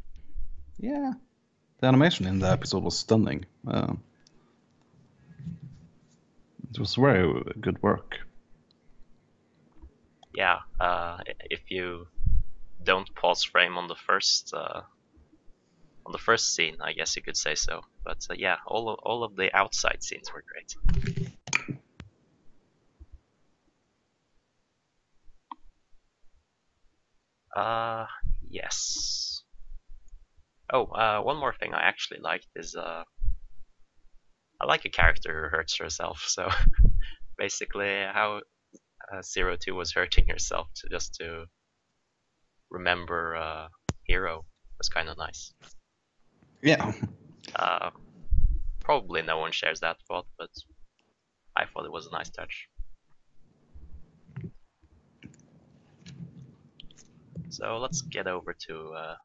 yeah, 0.78 1.14
the 1.80 1.88
animation 1.88 2.26
in 2.26 2.40
the 2.40 2.50
episode 2.50 2.84
was 2.84 2.98
stunning. 2.98 3.46
Uh, 3.68 3.94
it 6.70 6.80
was 6.80 6.96
very 6.96 7.42
good 7.62 7.82
work. 7.82 8.20
Yeah, 10.34 10.60
uh, 10.80 11.20
if 11.50 11.72
you 11.72 12.08
don't 12.84 13.14
pause 13.16 13.44
frame 13.44 13.78
on 13.78 13.88
the 13.88 13.96
first 13.96 14.54
uh, 14.54 14.82
on 16.06 16.12
the 16.12 16.18
first 16.18 16.54
scene, 16.54 16.78
I 16.82 16.94
guess 16.94 17.16
you 17.16 17.22
could 17.22 17.38
say 17.38 17.56
so. 17.56 17.82
But 18.04 18.28
uh, 18.30 18.36
yeah, 18.38 18.58
all 18.68 18.90
of, 18.90 19.00
all 19.04 19.24
of 19.24 19.36
the 19.36 19.56
outside 19.56 20.04
scenes 20.04 20.32
were 20.34 20.44
great. 20.48 20.76
Uh, 27.56 28.06
yes. 28.50 29.35
Oh, 30.76 30.88
uh, 30.88 31.22
one 31.22 31.38
more 31.38 31.54
thing 31.54 31.74
I 31.74 31.84
actually 31.84 32.20
liked 32.20 32.48
is 32.58 32.76
uh, 32.76 33.06
I 34.60 34.66
like 34.66 34.84
a 34.84 34.90
character 34.90 35.32
who 35.50 35.56
hurts 35.56 35.78
herself. 35.78 36.22
So 36.28 36.50
basically, 37.38 37.88
how 37.88 38.42
uh, 39.10 39.22
Zero 39.22 39.56
Two 39.56 39.74
was 39.76 39.94
hurting 39.94 40.28
herself 40.28 40.68
to 40.76 40.90
just 40.90 41.14
to 41.16 41.46
remember 42.70 43.38
uh, 43.38 43.68
Hiro 44.04 44.44
was 44.78 44.90
kind 44.90 45.08
of 45.08 45.18
nice. 45.18 45.54
Yeah, 46.62 46.92
Uh, 47.56 47.92
probably 48.82 49.22
no 49.22 49.38
one 49.38 49.54
shares 49.54 49.80
that 49.80 49.96
thought, 50.10 50.28
but 50.38 50.50
I 51.56 51.64
thought 51.68 51.86
it 51.86 51.92
was 51.92 52.08
a 52.08 52.12
nice 52.12 52.32
touch. 52.32 52.68
So 57.50 57.78
let's 57.78 58.02
get 58.02 58.28
over 58.28 58.54
to 58.68 58.90
uh, 58.90 59.16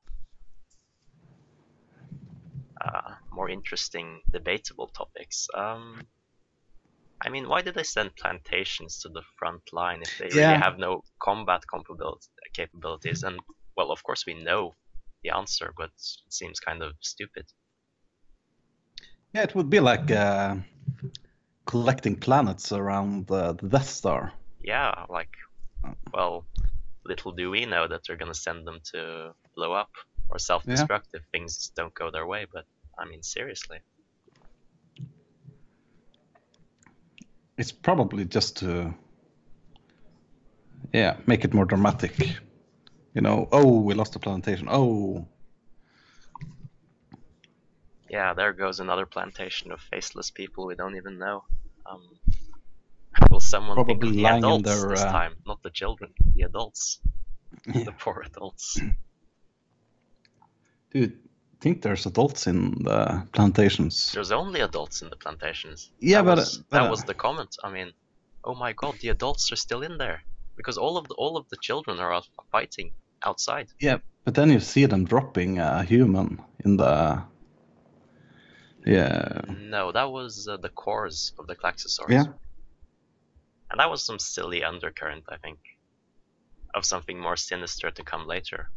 uh, 2.81 3.15
more 3.33 3.49
interesting, 3.51 4.23
debatable 4.33 4.89
topics. 4.89 5.49
Um, 5.55 6.07
I 7.25 7.31
mean, 7.31 7.49
why 7.49 7.63
did 7.63 7.75
they 7.75 7.83
send 7.83 8.17
plantations 8.17 8.99
to 9.01 9.09
the 9.09 9.23
front 9.39 9.73
line 9.73 10.03
if 10.03 10.17
they 10.19 10.33
Yeah. 10.33 10.53
really 10.53 10.61
have 10.61 10.79
no 10.79 11.03
combat 11.23 11.63
capabilities? 12.55 13.23
And 13.23 13.41
well, 13.77 13.91
of 13.91 14.03
course 14.03 14.27
we 14.27 14.35
know 14.35 14.75
the 15.23 15.31
answer, 15.31 15.73
but 15.77 15.91
it 15.91 16.33
seems 16.33 16.61
kind 16.61 16.83
of 16.83 16.97
stupid. 17.01 17.47
yeah, 19.35 19.43
it 19.43 19.55
would 19.55 19.71
be 19.71 19.81
like 19.81 20.11
uh, 20.11 20.57
collecting 21.67 22.17
planets 22.17 22.73
around 22.73 23.31
uh, 23.31 23.53
the 23.53 23.69
Death 23.69 23.89
Star. 23.89 24.33
Yeah, 24.63 25.07
like, 25.09 25.31
well, 26.13 26.47
little 27.05 27.33
do 27.33 27.51
we 27.51 27.67
know 27.67 27.89
that 27.89 28.03
they're 28.07 28.17
gonna 28.17 28.35
send 28.35 28.67
them 28.67 28.81
to 28.93 29.35
blow 29.57 29.73
up 29.73 29.91
or 30.31 30.39
self-destruct 30.39 31.15
if 31.15 31.23
things 31.33 31.73
don't 31.77 31.95
go 31.95 32.11
their 32.11 32.27
way. 32.27 32.47
But 32.53 32.65
I 32.99 33.05
mean, 33.05 33.23
seriously, 33.23 33.79
It's 37.57 37.73
probably 37.73 38.25
just 38.25 38.57
to, 38.59 38.95
yeah, 40.95 41.17
make 41.27 41.45
it 41.45 41.53
more 41.53 41.67
dramatic. 41.67 42.17
You 43.13 43.21
know, 43.21 43.49
oh, 43.53 43.81
we 43.81 43.93
lost 43.95 44.15
the 44.15 44.19
plantation. 44.19 44.67
Oh, 44.71 45.27
yeah, 48.09 48.35
there 48.35 48.53
goes 48.53 48.81
another 48.81 49.07
plantation 49.07 49.73
of 49.73 49.81
faceless 49.81 50.31
people 50.31 50.67
we 50.67 50.75
don't 50.75 50.97
even 50.97 51.19
know. 51.19 51.45
Um, 51.85 52.03
will 53.31 53.41
someone 53.41 53.77
think 53.85 54.01
Probably 54.01 54.09
of 54.11 54.15
the 54.15 54.27
adults 54.39 54.63
their, 54.65 54.89
this 54.89 55.01
uh, 55.01 55.13
time, 55.13 55.35
not 55.47 55.63
the 55.63 55.71
children, 55.71 56.13
the 56.35 56.43
adults, 56.43 57.01
Yeah. 57.67 57.85
the 57.85 57.93
poor 57.93 58.23
adults? 58.27 58.81
do 60.91 60.99
you 61.01 61.13
think 61.61 61.83
there's 61.83 62.07
adults 62.07 62.47
in 62.47 62.83
the 62.83 63.27
plantations? 63.33 64.13
There's 64.13 64.33
only 64.33 64.61
adults 64.61 65.03
in 65.03 65.11
the 65.11 65.17
plantations. 65.17 65.91
Yeah, 66.01 66.23
that 66.23 66.25
but, 66.25 66.39
was, 66.39 66.59
uh, 66.59 66.63
that 66.71 66.83
uh, 66.83 66.91
was 66.91 67.05
the 67.05 67.15
comment. 67.15 67.57
I 67.63 67.71
mean, 67.71 67.93
oh 68.45 68.55
my 68.55 68.73
god, 68.73 68.99
the 69.01 69.09
adults 69.09 69.53
are 69.53 69.57
still 69.57 69.83
in 69.83 69.99
there 69.99 70.23
because 70.57 70.79
all 70.79 70.97
of 70.97 71.09
the 71.09 71.15
all 71.15 71.37
of 71.37 71.49
the 71.49 71.57
children 71.57 71.99
are 72.01 72.13
out 72.13 72.29
fighting 72.51 72.93
outside. 73.25 73.69
Yeah, 73.81 73.99
but 74.25 74.35
then 74.35 74.51
you 74.51 74.61
see 74.61 74.87
them 74.87 75.05
dropping 75.05 75.59
a 75.59 75.83
human 75.83 76.43
in 76.65 76.77
the. 76.77 77.23
Yeah, 78.87 79.43
No, 79.47 79.93
that 79.93 80.11
was 80.11 80.49
uh, 80.49 80.57
the 80.57 80.71
cores 80.71 81.35
of 81.39 81.47
the 81.47 81.55
Klaxosaurus. 81.55 82.09
Yeah. 82.09 82.25
And 83.71 83.79
that 83.79 83.91
was 83.91 84.03
some 84.03 84.19
silly 84.19 84.65
undercurrent, 84.65 85.25
I 85.29 85.37
think, 85.37 85.59
of 86.75 86.87
something 86.87 87.21
more 87.21 87.37
sinister 87.37 87.91
to 87.91 88.03
come 88.03 88.27
later. 88.27 88.71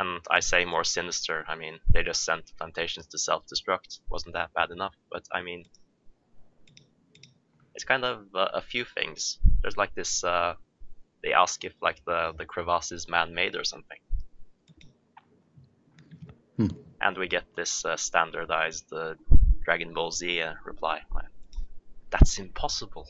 And 0.00 0.22
I 0.30 0.40
say 0.40 0.64
more 0.64 0.82
sinister, 0.82 1.44
I 1.46 1.56
mean, 1.56 1.78
they 1.92 2.02
just 2.02 2.24
sent 2.24 2.56
plantations 2.56 3.06
to 3.08 3.18
self 3.18 3.44
destruct. 3.46 4.00
Wasn't 4.08 4.32
that 4.32 4.50
bad 4.54 4.70
enough? 4.70 4.94
But 5.12 5.24
I 5.30 5.42
mean, 5.42 5.66
it's 7.74 7.84
kind 7.84 8.06
of 8.06 8.24
uh, 8.34 8.48
a 8.54 8.62
few 8.62 8.86
things. 8.86 9.38
There's 9.60 9.76
like 9.76 9.94
this, 9.94 10.24
uh, 10.24 10.54
they 11.22 11.34
ask 11.34 11.62
if 11.66 11.74
like 11.82 12.02
the, 12.06 12.32
the 12.38 12.46
crevasse 12.46 12.92
is 12.92 13.10
man 13.10 13.34
made 13.34 13.54
or 13.54 13.64
something. 13.64 13.98
Hmm. 16.56 16.68
And 17.02 17.18
we 17.18 17.28
get 17.28 17.44
this 17.54 17.84
uh, 17.84 17.98
standardized 17.98 18.90
uh, 18.94 19.16
Dragon 19.66 19.92
Ball 19.92 20.12
Z 20.12 20.40
uh, 20.40 20.54
reply. 20.64 21.00
Like, 21.14 21.26
That's 22.08 22.38
impossible. 22.38 23.06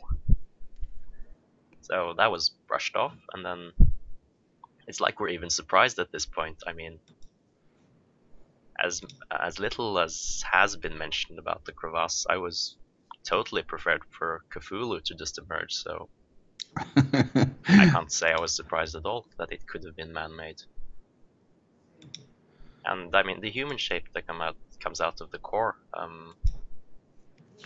So 1.82 2.14
that 2.16 2.32
was 2.32 2.50
brushed 2.66 2.96
off, 2.96 3.14
and 3.32 3.44
then 3.44 3.72
it's 4.90 5.00
like 5.00 5.20
we're 5.20 5.28
even 5.28 5.50
surprised 5.50 6.00
at 6.00 6.10
this 6.10 6.26
point. 6.26 6.64
I 6.66 6.72
mean, 6.72 6.98
as 8.86 9.00
as 9.30 9.60
little 9.60 10.00
as 10.00 10.42
has 10.50 10.76
been 10.76 10.98
mentioned 10.98 11.38
about 11.38 11.64
the 11.64 11.72
crevasse, 11.72 12.26
I 12.28 12.38
was 12.38 12.76
totally 13.22 13.62
prepared 13.62 14.02
for 14.10 14.42
Cthulhu 14.52 15.00
to 15.04 15.14
just 15.14 15.38
emerge. 15.38 15.74
So 15.74 16.08
I 16.76 17.46
can't 17.92 18.10
say 18.10 18.32
I 18.32 18.40
was 18.40 18.52
surprised 18.52 18.96
at 18.96 19.06
all 19.06 19.26
that 19.38 19.52
it 19.52 19.64
could 19.64 19.84
have 19.84 19.94
been 19.94 20.12
man-made. 20.12 20.60
And 22.84 23.14
I 23.14 23.22
mean, 23.22 23.40
the 23.40 23.50
human 23.50 23.78
shape 23.78 24.06
that 24.14 24.26
come 24.26 24.40
out 24.40 24.56
comes 24.84 25.00
out 25.00 25.20
of 25.20 25.30
the 25.30 25.38
core. 25.38 25.76
Um, 25.94 26.34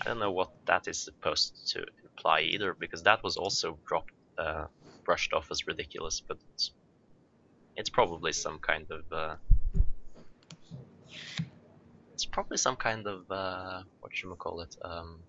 I 0.00 0.04
don't 0.08 0.18
know 0.18 0.32
what 0.40 0.50
that 0.66 0.88
is 0.88 0.98
supposed 0.98 1.52
to 1.72 1.86
imply 2.02 2.40
either, 2.40 2.74
because 2.74 3.02
that 3.04 3.22
was 3.22 3.36
also 3.38 3.78
dropped, 3.86 4.12
uh, 4.36 4.66
brushed 5.04 5.32
off 5.32 5.46
as 5.52 5.66
ridiculous. 5.66 6.20
But 6.20 6.38
it's, 7.76 7.90
probably 7.90 8.32
some 8.32 8.58
kind 8.58 8.86
of. 8.90 9.12
Uh, 9.12 9.36
it's 12.12 12.24
probably 12.24 12.56
some 12.56 12.76
kind 12.76 13.06
of 13.06 13.30
uh, 13.30 13.82
what 14.00 14.14
should 14.14 14.30
we 14.30 14.36
call 14.36 14.60
it? 14.60 14.76
Um, 14.82 15.20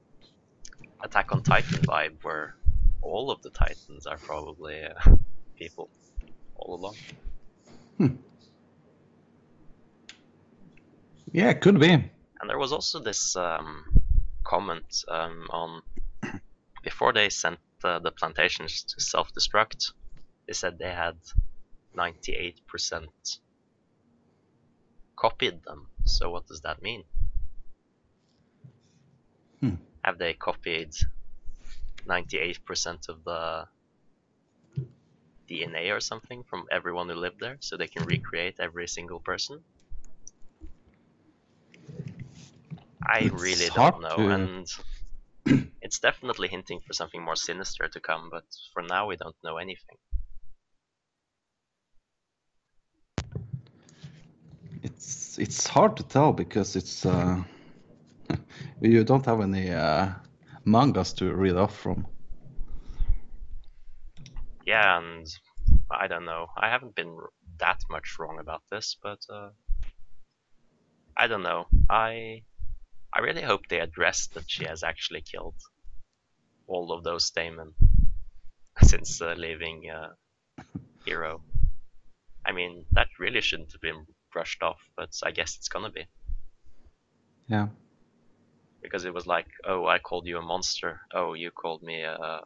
Attack 1.04 1.32
on 1.32 1.44
Titan 1.44 1.80
vibe, 1.80 2.24
where 2.24 2.56
all 3.02 3.32
of 3.32 3.42
the 3.42 3.50
Titans 3.50 4.08
are 4.08 4.18
probably 4.18 4.84
uh, 4.84 5.16
people 5.58 5.90
all 6.56 6.76
along. 6.76 6.96
yeah, 11.32 11.50
it 11.50 11.62
could 11.62 11.80
be. 11.80 11.92
And 11.92 12.50
there 12.50 12.58
was 12.58 12.72
also 12.72 13.00
this 13.00 13.36
um, 13.36 13.86
comment 14.44 15.04
um, 15.08 15.48
on 15.50 15.82
before 16.86 17.12
they 17.12 17.30
sent 17.30 17.60
uh, 17.84 18.00
the 18.00 18.12
plantations 18.12 18.84
to 18.84 19.02
self-destruct, 19.02 19.92
they 20.48 20.54
said 20.54 20.78
they 20.78 20.92
had 20.92 21.18
98% 21.96 23.40
copied 25.18 25.62
them. 25.64 25.92
So 26.06 26.30
what 26.30 26.48
does 26.48 26.62
that 26.62 26.82
mean? 26.82 27.04
Hmm. 29.62 29.76
Have 30.06 30.20
they 30.20 30.34
copied 30.34 30.94
98% 32.06 33.10
of 33.10 33.24
the 33.24 33.68
DNA 35.48 35.92
or 35.92 36.00
something 36.00 36.46
from 36.46 36.70
everyone 36.72 37.10
who 37.10 37.16
lived 37.16 37.42
there 37.42 37.58
so 37.60 37.76
they 37.76 37.90
can 37.90 38.06
recreate 38.06 38.62
every 38.62 38.88
single 38.88 39.20
person? 39.20 39.66
I 43.08 43.28
It's 43.28 43.28
really 43.28 43.70
don't 43.70 44.02
know, 44.02 44.28
to- 44.28 44.28
and 44.28 44.68
it's 45.82 46.00
definitely 46.00 46.50
hinting 46.50 46.82
for 46.82 46.92
something 46.92 47.24
more 47.24 47.38
sinister 47.38 47.88
to 47.88 48.02
come, 48.02 48.30
but 48.30 48.44
for 48.74 48.82
now 48.82 49.08
we 49.08 49.16
don't 49.16 49.38
know 49.42 49.56
anything. 49.58 49.96
It's 54.86 55.40
it's 55.40 55.66
hard 55.66 55.98
to 55.98 56.04
tell 56.04 56.32
because 56.32 56.76
it's 56.76 57.08
uh, 57.08 57.42
you 58.82 59.04
don't 59.04 59.26
have 59.26 59.42
any 59.42 59.72
uh, 59.72 60.10
mangas 60.64 61.12
to 61.14 61.34
read 61.34 61.56
off 61.56 61.76
from. 61.76 62.06
Yeah, 64.64 65.00
and 65.00 65.26
I 65.90 66.06
don't 66.06 66.26
know. 66.26 66.50
I 66.56 66.70
haven't 66.70 66.94
been 66.94 67.18
that 67.58 67.82
much 67.90 68.20
wrong 68.20 68.38
about 68.40 68.62
this, 68.70 68.96
but 69.02 69.18
uh, 69.28 69.50
I 71.18 71.26
don't 71.26 71.42
know. 71.42 71.66
I 71.90 72.44
I 73.12 73.22
really 73.22 73.42
hope 73.42 73.68
they 73.68 73.80
address 73.80 74.28
that 74.36 74.46
she 74.46 74.66
has 74.66 74.84
actually 74.84 75.22
killed 75.22 75.60
all 76.68 76.92
of 76.92 77.04
those 77.04 77.26
stamen 77.26 77.74
since 78.84 79.20
uh, 79.20 79.34
leaving 79.36 79.90
uh, 79.90 80.10
Hiro. 81.06 81.42
I 82.46 82.52
mean, 82.52 82.86
that 82.92 83.08
really 83.20 83.42
shouldn't 83.42 83.72
have 83.72 83.82
been 83.82 84.06
brushed 84.36 84.62
off, 84.62 84.82
but 84.98 85.12
I 85.24 85.32
guess 85.32 85.56
it's 85.58 85.70
gonna 85.70 85.90
be 86.00 86.06
Yeah. 87.48 87.68
because 88.82 89.06
it 89.06 89.14
was 89.14 89.26
like, 89.26 89.48
oh, 89.72 89.88
I 89.88 89.98
called 90.00 90.28
you 90.28 90.38
a 90.38 90.42
monster. 90.54 90.92
Oh, 91.14 91.34
you 91.42 91.52
called 91.52 91.82
me 91.82 91.98
a 92.04 92.42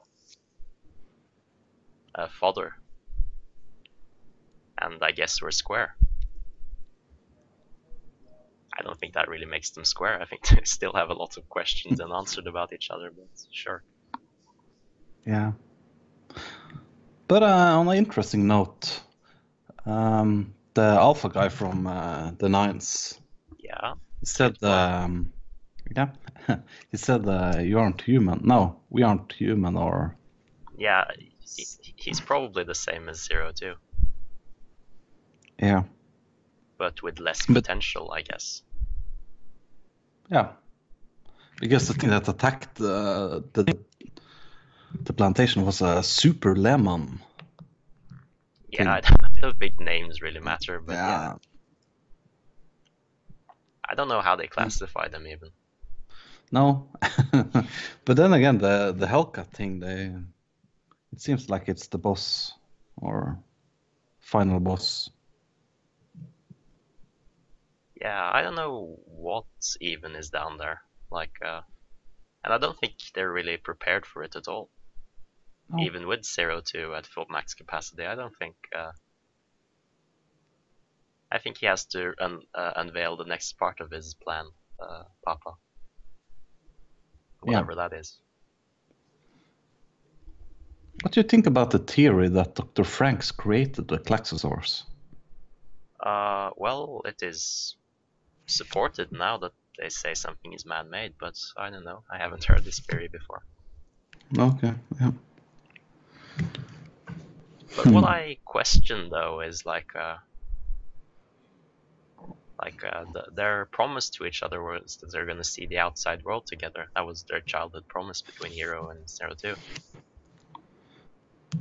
a 2.15 2.27
fodder, 2.39 2.69
and 4.83 5.01
I 5.09 5.11
guess 5.19 5.41
we're 5.41 5.51
square. 5.63 5.95
I 8.77 8.83
don't 8.83 8.99
think 8.99 9.13
that 9.13 9.27
really 9.27 9.45
makes 9.55 9.71
them 9.71 9.85
square. 9.85 10.21
I 10.21 10.25
think 10.25 10.47
they 10.49 10.63
still 10.63 10.93
have 10.93 11.09
a 11.09 11.13
lot 11.23 11.37
of 11.37 11.49
questions 11.49 11.99
unanswered 11.99 12.47
about 12.47 12.73
each 12.73 12.89
other, 12.91 13.09
but 13.17 13.27
sure. 13.51 13.83
Yeah. 15.25 15.51
But 17.27 17.43
uh, 17.43 17.79
on 17.79 17.87
an 17.87 17.97
interesting 17.97 18.47
note, 18.47 19.01
um, 19.85 20.53
the 20.73 20.81
alpha 20.81 21.29
guy 21.29 21.49
from 21.49 21.87
uh, 21.87 22.31
the 22.39 22.49
Nines 22.49 23.19
Yeah, 23.57 23.93
he 24.19 24.25
said, 24.25 24.61
um, 24.63 25.31
yeah, 25.95 26.09
he 26.91 26.97
said 26.97 27.27
uh, 27.27 27.59
you 27.59 27.79
aren't 27.79 28.01
human. 28.01 28.41
No, 28.43 28.79
we 28.89 29.03
aren't 29.03 29.33
human, 29.33 29.75
or 29.77 30.15
yeah, 30.77 31.05
he, 31.57 31.65
he's 31.95 32.19
probably 32.21 32.63
the 32.63 32.75
same 32.75 33.09
as 33.09 33.23
Zero 33.23 33.51
Two, 33.51 33.73
yeah, 35.61 35.83
but 36.77 37.01
with 37.03 37.19
less 37.19 37.45
But- 37.45 37.55
potential, 37.55 38.11
I 38.11 38.21
guess. 38.21 38.63
yeah. 40.31 40.49
Because 41.61 41.87
the 41.89 41.93
thing 41.93 42.09
that 42.11 42.27
attacked 42.29 42.79
uh, 42.79 43.41
the 43.53 43.77
the 45.03 45.13
plantation 45.13 45.65
was 45.65 45.81
a 45.81 46.01
super 46.01 46.55
lemon. 46.55 47.19
Yeah, 48.71 48.91
I 48.91 49.01
don't 49.41 49.57
think 49.57 49.79
names 49.79 50.21
really 50.21 50.39
matter, 50.39 50.79
but 50.79 50.93
yeah. 50.93 51.07
yeah. 51.07 51.35
I 53.89 53.95
don't 53.95 54.07
know 54.07 54.21
how 54.21 54.35
they 54.35 54.47
classify 54.47 55.07
them 55.07 55.25
even. 55.25 55.49
No, 56.51 56.89
but 58.05 58.17
then 58.17 58.33
again, 58.33 58.57
the 58.57 58.93
the 58.95 59.05
Hellcat 59.07 59.47
thing, 59.47 59.79
they 59.79 60.13
it 61.11 61.21
seems 61.21 61.49
like 61.49 61.69
it's 61.69 61.87
the 61.87 61.97
boss 61.97 62.53
or 62.97 63.39
final 64.19 64.59
boss. 64.59 65.09
Yeah, 68.01 68.29
I 68.33 68.41
don't 68.41 68.55
know 68.55 68.99
what 69.05 69.45
even 69.81 70.15
is 70.15 70.29
down 70.29 70.57
there. 70.57 70.81
Like, 71.11 71.33
uh, 71.43 71.61
and 72.43 72.53
I 72.53 72.57
don't 72.57 72.79
think 72.79 72.93
they're 73.13 73.31
really 73.31 73.57
prepared 73.57 74.05
for 74.05 74.23
it 74.23 74.35
at 74.35 74.47
all. 74.47 74.69
No. 75.71 75.83
Even 75.83 76.07
with 76.07 76.25
Zero 76.25 76.61
Two 76.61 76.95
at 76.95 77.05
full 77.05 77.27
max 77.29 77.53
capacity, 77.53 78.05
I 78.05 78.15
don't 78.15 78.35
think. 78.37 78.55
Uh, 78.75 78.91
I 81.31 81.37
think 81.37 81.57
he 81.57 81.67
has 81.67 81.85
to 81.85 82.13
un- 82.19 82.41
uh, 82.55 82.71
unveil 82.75 83.15
the 83.17 83.25
next 83.25 83.53
part 83.59 83.79
of 83.79 83.91
his 83.91 84.15
plan, 84.15 84.45
uh, 84.79 85.03
Papa. 85.23 85.51
Yeah. 87.45 87.51
Whatever 87.51 87.75
that 87.75 87.93
is. 87.93 88.17
What 91.01 91.13
do 91.13 91.21
you 91.21 91.27
think 91.27 91.45
about 91.45 91.71
the 91.71 91.79
theory 91.79 92.27
that 92.29 92.55
Dr. 92.55 92.83
Franxx 92.83 93.35
created 93.35 93.87
the 93.87 93.99
Klaxosaurs? 93.99 94.83
Uh, 95.99 96.49
well, 96.57 97.01
it 97.05 97.21
is 97.21 97.75
supported 98.47 99.11
now 99.11 99.37
that 99.37 99.53
they 99.77 99.89
say 99.89 100.13
something 100.13 100.51
is 100.51 100.65
man-made, 100.65 101.13
but 101.19 101.39
I 101.57 101.69
don't 101.69 101.85
know. 101.85 102.03
I 102.11 102.17
haven't 102.17 102.43
heard 102.43 102.65
this 102.65 102.79
theory 102.79 103.07
before. 103.07 103.43
Okay, 104.37 104.73
yeah. 104.99 105.11
But 107.75 107.89
what 107.91 108.03
Hmm. 108.03 108.05
I 108.05 108.37
question 108.45 109.09
though 109.09 109.41
is 109.41 109.65
like, 109.65 109.87
uh, 109.99 110.17
like 112.61 112.81
uh, 112.83 113.05
the, 113.13 113.23
their 113.35 113.67
promise 113.71 114.09
to 114.11 114.25
each 114.25 114.43
other 114.43 114.61
was 114.61 114.97
that 115.01 115.11
they're 115.11 115.25
gonna 115.25 115.43
see 115.43 115.65
the 115.67 115.77
outside 115.79 116.23
world 116.23 116.45
together. 116.47 116.87
That 116.95 117.05
was 117.05 117.23
their 117.29 117.41
childhood 117.41 117.87
promise 117.87 118.21
between 118.21 118.53
Hiro 118.53 118.89
and 118.89 119.09
Zero 119.09 119.33
Two. 119.41 119.55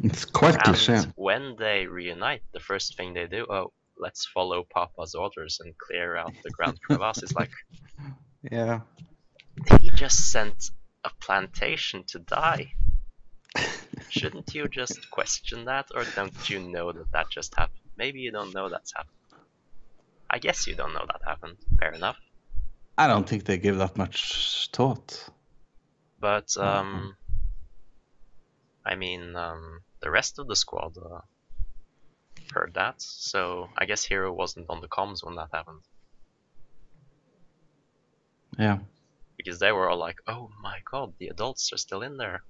It's 0.03 0.25
quite 0.25 0.63
cliche. 0.63 0.95
And 0.95 1.13
when 1.17 1.57
they 1.59 1.87
reunite, 1.87 2.43
the 2.53 2.61
first 2.61 2.97
thing 2.97 3.15
they 3.15 3.27
do, 3.27 3.47
oh, 3.51 3.73
let's 3.99 4.27
follow 4.27 4.65
Papa's 4.73 5.15
orders 5.15 5.59
and 5.61 5.75
clear 5.79 6.17
out 6.17 6.35
the 6.45 6.51
Grand 6.51 6.81
Crevasse. 6.83 7.23
It's 7.23 7.35
like 7.37 7.51
Yeah. 8.51 8.81
he 9.81 9.91
just 9.91 10.31
sent 10.31 10.71
a 11.05 11.11
plantation 11.21 12.05
to 12.09 12.19
die. 12.19 12.73
Shouldn't 14.09 14.55
you 14.55 14.69
just 14.69 15.11
question 15.11 15.65
that, 15.67 15.87
or 15.95 16.05
don't 16.15 16.51
you 16.51 16.61
know 16.61 16.93
that 16.93 17.13
that 17.13 17.31
just 17.31 17.55
happened? 17.55 17.79
Maybe 17.97 18.21
you 18.21 18.31
don't 18.31 18.55
know 18.55 18.69
that's 18.69 18.93
happened. 18.95 19.15
I 20.31 20.39
guess 20.39 20.67
you 20.67 20.75
don't 20.75 20.93
know 20.93 21.05
that 21.07 21.21
happened. 21.27 21.57
Fair 21.79 21.93
enough. 21.93 22.17
I 22.97 23.07
don't 23.07 23.29
think 23.29 23.45
they 23.45 23.59
give 23.59 23.79
that 23.79 23.97
much 23.97 24.69
thought. 24.73 25.31
But 26.21 26.57
um, 26.57 27.17
I 28.85 28.95
mean, 28.97 29.37
um, 29.37 29.81
the 30.01 30.11
rest 30.11 30.39
of 30.39 30.49
the 30.49 30.57
squad 30.57 30.97
uh, 30.99 31.21
heard 32.53 32.75
that, 32.75 32.97
so 32.99 33.69
I 33.77 33.85
guess 33.85 34.05
Hiro 34.05 34.33
wasn't 34.33 34.67
on 34.69 34.81
the 34.81 34.89
comms 34.89 35.25
when 35.25 35.37
that 35.37 35.49
happened 35.53 35.83
Yeah. 38.59 38.79
because 39.37 39.61
they 39.61 39.71
were 39.71 39.89
all 39.89 39.99
like, 39.99 40.19
"Oh 40.27 40.51
my 40.61 40.81
God, 40.91 41.15
the 41.19 41.29
adults 41.29 41.73
are 41.73 41.77
still 41.79 42.03
in 42.03 42.17
there. 42.17 42.43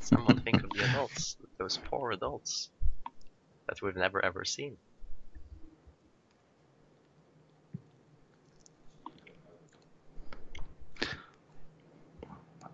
Someone 0.00 0.40
think 0.40 0.62
of 0.64 0.70
the 0.70 0.84
adults, 0.90 1.36
those 1.58 1.78
poor 1.90 2.12
adults 2.12 2.70
that 3.68 3.80
we've 3.82 3.96
never 3.96 4.24
ever 4.24 4.44
seen." 4.44 4.76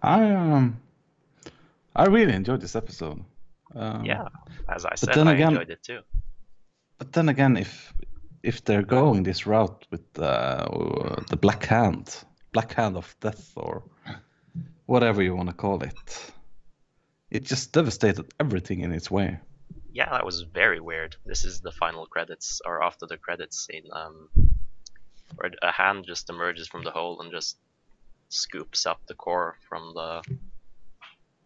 I 0.03 0.31
um 0.31 0.81
I 1.97 2.07
really 2.07 2.33
enjoyed 2.35 2.61
this 2.61 2.77
episode. 2.77 3.25
Um, 3.75 4.05
Yeah, 4.05 4.29
as 4.69 4.85
I 4.85 4.95
said, 4.97 5.17
I 5.19 5.33
again- 5.33 5.53
enjoyed 5.53 5.71
it 5.71 5.83
too. 5.83 6.01
But 6.99 7.13
then 7.13 7.29
again, 7.29 7.57
if 7.57 7.93
if 8.43 8.63
they're 8.65 8.83
going 8.83 9.23
this 9.25 9.47
route 9.47 9.87
with 9.91 10.19
uh, 10.19 10.67
the 11.31 11.37
black 11.37 11.65
hand, 11.65 12.25
black 12.53 12.75
hand 12.75 12.97
of 12.97 13.17
death, 13.21 13.53
or 13.57 13.83
whatever 14.87 15.23
you 15.23 15.35
want 15.35 15.49
to 15.49 15.55
call 15.55 15.83
it, 15.83 16.33
it 17.35 17.43
just 17.43 17.73
devastated 17.73 18.33
everything 18.39 18.81
in 18.81 18.93
its 18.93 19.11
way. 19.11 19.39
Yeah, 19.93 20.09
that 20.11 20.25
was 20.25 20.43
very 20.43 20.81
weird. 20.81 21.17
This 21.27 21.45
is 21.45 21.61
the 21.61 21.73
final 21.73 22.07
credits, 22.07 22.61
or 22.65 22.83
after 22.83 23.07
the 23.07 23.17
credits 23.17 23.67
scene, 23.67 23.89
um, 23.93 24.29
where 25.35 25.51
a 25.61 25.73
hand 25.73 26.05
just 26.07 26.31
emerges 26.31 26.69
from 26.69 26.85
the 26.85 26.93
hole 26.93 27.21
and 27.21 27.33
just 27.33 27.59
scoops 28.29 28.87
up 28.87 29.01
the 29.09 29.15
core 29.15 29.57
from 29.69 29.93
the 29.95 30.23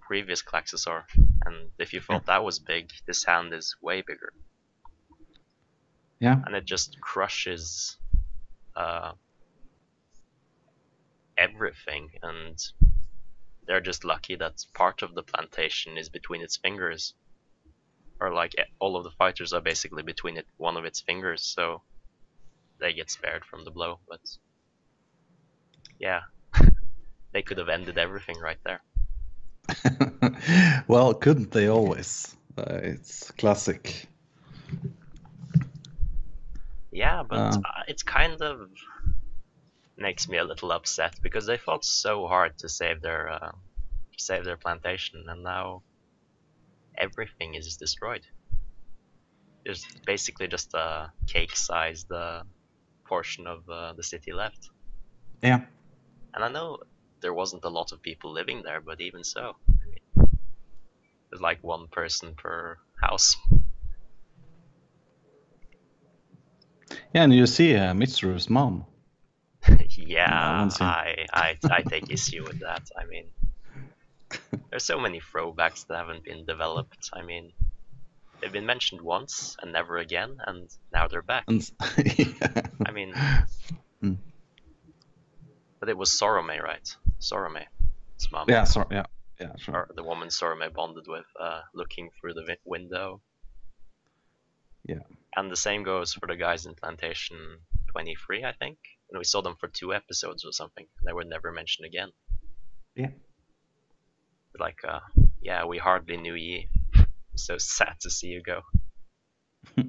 previous 0.00 0.42
Klaxosaur. 0.42 1.04
And 1.46 1.70
if 1.78 1.94
you 1.94 2.00
thought 2.00 2.26
that 2.26 2.44
was 2.44 2.58
big, 2.58 2.90
this 3.06 3.24
hand 3.24 3.54
is 3.54 3.74
way 3.80 4.02
bigger. 4.02 4.32
Yeah. 6.20 6.36
And 6.44 6.54
it 6.54 6.66
just 6.66 7.00
crushes 7.00 7.96
uh, 8.76 9.12
everything. 11.38 12.10
And 12.22 12.58
they're 13.68 13.80
just 13.80 14.04
lucky 14.04 14.34
that 14.34 14.64
part 14.72 15.02
of 15.02 15.14
the 15.14 15.22
plantation 15.22 15.98
is 15.98 16.08
between 16.08 16.40
its 16.40 16.56
fingers. 16.56 17.14
Or 18.18 18.32
like 18.32 18.54
all 18.80 18.96
of 18.96 19.04
the 19.04 19.10
fighters 19.12 19.52
are 19.52 19.60
basically 19.60 20.02
between 20.02 20.38
it, 20.38 20.46
one 20.56 20.76
of 20.76 20.84
its 20.86 21.00
fingers, 21.00 21.42
so 21.42 21.82
they 22.80 22.94
get 22.94 23.10
spared 23.10 23.44
from 23.44 23.64
the 23.64 23.70
blow. 23.70 24.00
But 24.08 24.20
yeah, 26.00 26.22
they 27.32 27.42
could 27.42 27.58
have 27.58 27.68
ended 27.68 27.98
everything 27.98 28.38
right 28.40 28.58
there. 28.64 28.80
well, 30.88 31.12
couldn't 31.14 31.52
they 31.52 31.68
always? 31.68 32.34
Uh, 32.56 32.80
it's 32.82 33.30
classic. 33.32 34.06
Yeah, 36.90 37.22
but 37.22 37.38
Uh. 37.38 37.58
uh, 37.58 37.82
it's 37.86 38.02
kind 38.02 38.40
of 38.40 38.70
makes 39.98 40.28
me 40.28 40.38
a 40.38 40.44
little 40.44 40.72
upset 40.72 41.14
because 41.22 41.46
they 41.46 41.58
fought 41.58 41.84
so 41.84 42.26
hard 42.26 42.56
to 42.58 42.68
save 42.68 43.00
their 43.02 43.28
uh, 43.30 43.52
save 44.16 44.44
their 44.44 44.56
plantation, 44.56 45.24
and 45.28 45.42
now 45.42 45.82
everything 46.96 47.54
is 47.54 47.76
destroyed. 47.76 48.22
There's 49.64 49.84
basically 50.06 50.48
just 50.48 50.72
a 50.74 51.12
cake-sized 51.26 52.10
uh, 52.10 52.42
portion 53.06 53.46
of 53.46 53.68
uh, 53.68 53.92
the 53.94 54.02
city 54.02 54.32
left, 54.32 54.70
Yeah. 55.42 55.60
and 56.34 56.44
I 56.44 56.48
know 56.48 56.78
there 57.20 57.34
wasn't 57.34 57.64
a 57.64 57.68
lot 57.68 57.92
of 57.92 58.00
people 58.00 58.32
living 58.32 58.62
there, 58.64 58.80
but 58.80 59.00
even 59.00 59.24
so, 59.24 59.56
I 59.68 59.86
mean, 59.90 60.28
there's 61.30 61.42
like 61.42 61.62
one 61.62 61.88
person 61.88 62.34
per 62.36 62.78
house. 63.02 63.36
Yeah, 67.12 67.24
and 67.24 67.34
you 67.34 67.46
see 67.46 67.74
uh, 67.74 67.92
Mitsuru's 67.92 68.48
mom. 68.48 68.84
yeah. 69.90 70.68
I, 70.80 71.26
I 71.32 71.56
I 71.70 71.82
take 71.82 72.10
issue 72.10 72.44
with 72.44 72.60
that. 72.60 72.88
I 72.96 73.04
mean, 73.06 73.26
there's 74.70 74.84
so 74.84 74.98
many 74.98 75.20
throwbacks 75.20 75.86
that 75.86 75.96
haven't 75.96 76.24
been 76.24 76.44
developed. 76.44 77.10
I 77.12 77.22
mean, 77.22 77.52
they've 78.40 78.52
been 78.52 78.66
mentioned 78.66 79.00
once 79.00 79.56
and 79.60 79.72
never 79.72 79.96
again, 79.98 80.36
and 80.46 80.68
now 80.92 81.08
they're 81.08 81.22
back. 81.22 81.46
Yeah. 82.06 82.62
I 82.86 82.90
mean, 82.92 83.12
Hmm. 84.00 84.14
but 85.80 85.88
it 85.88 85.96
was 85.98 86.10
Zorome, 86.10 86.62
right? 86.62 86.88
Zorome, 87.20 87.64
his 88.14 88.30
mom, 88.30 88.46
yeah, 88.48 88.64
sorry, 88.64 88.86
yeah, 88.92 89.06
yeah, 89.40 89.56
sure. 89.56 89.74
or 89.74 89.88
the 89.94 90.04
woman 90.04 90.28
Zorome 90.28 90.72
bonded 90.72 91.06
with, 91.08 91.26
uh, 91.40 91.62
looking 91.74 92.10
through 92.20 92.34
the 92.34 92.44
vi- 92.44 92.56
window. 92.64 93.20
Yeah. 94.86 95.00
And 95.36 95.50
the 95.50 95.56
same 95.56 95.82
goes 95.82 96.14
for 96.14 96.26
the 96.26 96.36
guys 96.36 96.64
in 96.66 96.74
Plantation 96.74 97.58
23, 97.88 98.44
I 98.44 98.52
think. 98.52 98.78
And 99.10 99.18
we 99.18 99.24
saw 99.24 99.40
them 99.40 99.56
for 99.58 99.68
two 99.68 99.94
episodes 99.94 100.44
or 100.44 100.52
something. 100.52 100.86
And 100.98 101.08
they 101.08 101.12
were 101.12 101.24
never 101.24 101.52
mentioned 101.52 101.86
again. 101.86 102.10
Yeah. 102.94 103.10
Like, 104.58 104.80
uh, 104.86 105.00
yeah, 105.40 105.64
we 105.64 105.78
hardly 105.78 106.16
knew 106.16 106.34
ye. 106.34 106.68
So 107.36 107.56
sad 107.58 107.96
to 108.00 108.10
see 108.10 108.28
you 108.28 108.42
go. 108.42 108.62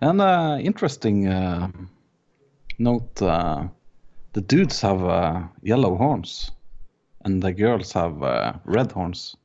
And 0.00 0.20
uh, 0.20 0.58
interesting 0.60 1.28
uh, 1.28 1.70
note: 2.78 3.20
uh, 3.22 3.68
the 4.32 4.40
dudes 4.40 4.80
have 4.80 5.04
uh, 5.04 5.42
yellow 5.62 5.96
horns, 5.96 6.50
and 7.24 7.42
the 7.42 7.52
girls 7.52 7.92
have 7.92 8.22
uh, 8.22 8.54
red 8.64 8.92
horns 8.92 9.36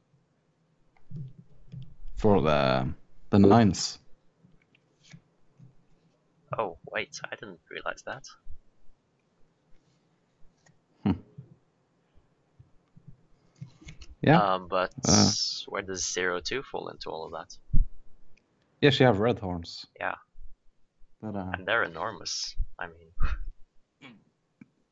for 2.16 2.42
the 2.42 2.94
the 3.30 3.40
nines. 3.40 4.00
Wait, 6.96 7.20
I 7.32 7.36
didn't 7.36 7.60
realize 7.70 8.02
that. 8.08 8.24
Yeah, 14.22 14.42
Um, 14.56 14.68
but 14.68 14.92
Uh. 15.08 15.32
where 15.68 15.82
does 15.84 16.12
Zero 16.12 16.40
Two 16.40 16.64
fall 16.64 16.88
into 16.90 17.10
all 17.12 17.26
of 17.26 17.32
that? 17.34 17.56
Yes, 18.82 19.00
you 19.00 19.06
have 19.06 19.20
red 19.20 19.40
horns. 19.40 19.86
Yeah. 20.00 20.16
But 21.22 21.36
uh, 21.36 21.52
And 21.54 21.68
they're 21.68 21.84
enormous. 21.84 22.56
I 22.80 22.88
mean, 22.88 24.16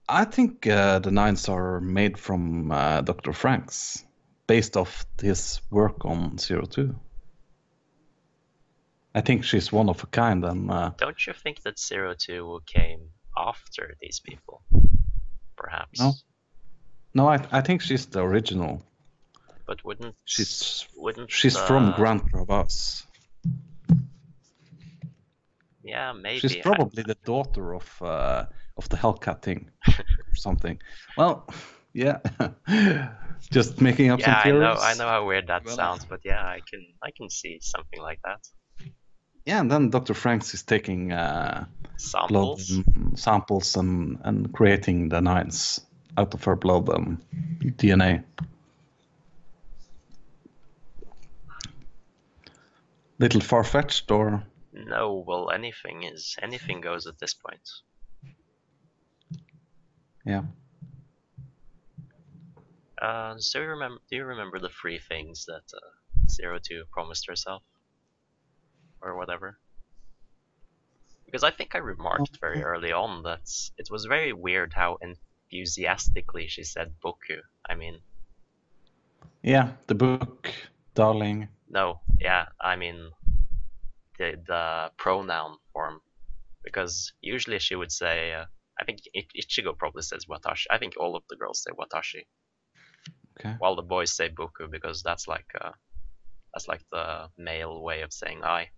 I 0.07 0.25
think 0.25 0.67
uh, 0.67 0.99
the 0.99 1.11
nines 1.11 1.47
are 1.49 1.79
made 1.79 2.17
from 2.19 2.71
uh, 2.71 3.01
Dr. 3.01 3.31
Franxx, 3.31 4.03
based 4.47 4.75
off 4.77 5.05
his 5.21 5.61
work 5.71 6.05
on 6.05 6.37
Zero 6.37 6.65
Two. 6.65 6.95
I 9.15 9.21
think 9.21 9.43
she's 9.43 9.71
one 9.71 9.89
of 9.89 10.03
a 10.03 10.07
kind, 10.07 10.43
and 10.43 10.71
uh, 10.71 10.91
don't 10.97 11.27
you 11.27 11.33
think 11.33 11.61
that 11.63 11.77
Zero 11.77 12.15
Two 12.17 12.61
came 12.65 13.09
after 13.37 13.95
these 14.01 14.19
people? 14.19 14.63
Perhaps. 15.55 15.99
No. 15.99 16.13
no, 17.13 17.27
I, 17.27 17.45
I 17.51 17.61
think 17.61 17.81
she's 17.81 18.07
the 18.07 18.21
original. 18.21 18.81
But 19.65 19.85
wouldn't 19.85 20.15
She's 20.25 20.87
wouldn't 20.97 21.31
she's 21.31 21.57
from 21.57 21.89
uh, 21.89 21.95
Grand 21.95 22.29
Crevasse. 22.31 23.05
Yeah, 25.83 26.13
maybe. 26.13 26.39
She's 26.39 26.57
I- 26.57 26.61
probably 26.61 27.03
the 27.03 27.17
daughter 27.23 27.75
of 27.75 28.01
uh, 28.01 28.45
of 28.77 28.89
the 28.89 28.97
Hellcat 28.97 29.41
thing, 29.41 29.69
or 29.87 30.35
something. 30.35 30.79
Well, 31.17 31.47
yeah, 31.93 32.17
just 33.51 33.79
making 33.79 34.09
up 34.09 34.19
yeah, 34.19 34.41
some 34.43 34.53
I 34.53 34.59
know. 34.59 34.75
I 34.79 34.93
know 34.95 35.07
how 35.07 35.25
weird 35.25 35.47
that 35.47 35.65
Well, 35.65 35.75
sounds, 35.75 36.05
but 36.05 36.21
yeah, 36.25 36.43
I 36.43 36.61
can 36.69 36.85
I 37.03 37.11
can 37.15 37.29
see 37.29 37.59
something 37.61 38.01
like 38.01 38.19
that. 38.25 38.39
Yeah, 39.45 39.59
and 39.59 39.69
then 39.69 39.89
Dr. 39.89 40.13
Franxx 40.13 40.53
is 40.53 40.63
taking 40.63 41.11
uh, 41.11 41.65
blood 42.29 42.59
Samples. 42.59 42.69
and 42.69 43.19
samples 43.19 43.75
and 43.75 44.17
and 44.23 44.53
creating 44.53 45.09
the 45.09 45.19
nines 45.21 45.81
out 46.17 46.33
of 46.33 46.43
her 46.45 46.55
blood 46.55 46.87
and 46.89 47.17
DNA. 47.77 48.23
Little 53.19 53.41
far 53.41 53.63
fetched, 53.63 54.11
or 54.11 54.43
No, 54.73 55.23
well, 55.27 55.51
anything 55.51 56.03
is 56.03 56.35
anything 56.41 56.81
goes 56.81 57.05
at 57.07 57.19
this 57.19 57.33
point. 57.33 57.69
yeah. 60.25 60.43
Uh, 63.01 63.35
so 63.37 63.59
you 63.59 63.67
remember? 63.67 63.99
Do 64.09 64.15
you 64.15 64.25
remember 64.25 64.59
the 64.59 64.69
three 64.69 64.99
things 64.99 65.45
that 65.45 65.63
uh, 65.73 66.27
Zero 66.29 66.59
Two 66.61 66.83
promised 66.91 67.27
herself, 67.27 67.61
or 69.03 69.15
whatever? 69.17 69.57
Because 71.25 71.43
I 71.43 71.51
think 71.51 71.75
I 71.75 71.79
remarked 71.79 72.39
very 72.39 72.63
early 72.63 72.91
on 72.91 73.23
that 73.23 73.49
it 73.77 73.89
was 73.91 74.05
very 74.05 74.33
weird 74.33 74.73
how 74.73 74.97
enthusiastically 75.01 76.47
she 76.47 76.63
said 76.63 76.93
"boku." 77.03 77.39
I 77.69 77.75
mean, 77.75 77.99
Yeah, 79.41 79.71
the 79.87 79.95
book, 79.95 80.53
darling. 80.95 81.47
no, 81.69 81.99
yeah, 82.21 82.45
I 82.61 82.75
mean 82.75 83.11
the 84.19 84.37
the 84.47 84.91
pronoun 84.97 85.57
form, 85.73 86.01
because 86.63 87.13
usually 87.21 87.59
she 87.59 87.75
would 87.75 87.91
say. 87.91 88.33
Uh, 88.33 88.45
I 88.81 88.85
think 88.85 89.01
Ichigo 89.15 89.77
probably 89.77 90.01
says 90.01 90.25
watashi. 90.25 90.65
I 90.71 90.79
think 90.79 90.93
all 90.97 91.15
of 91.15 91.23
the 91.29 91.35
girls 91.35 91.61
say 91.63 91.71
watashi. 91.71 92.25
Okay. 93.39 93.55
while 93.59 93.75
the 93.75 93.81
boys 93.81 94.11
say 94.11 94.29
boku 94.29 94.69
because 94.69 95.01
that's 95.03 95.27
like 95.27 95.45
uh, 95.59 95.71
that's 96.53 96.67
like 96.67 96.81
the 96.91 97.29
male 97.37 97.81
way 97.81 98.01
of 98.01 98.13
saying 98.13 98.43
I. 98.43 98.69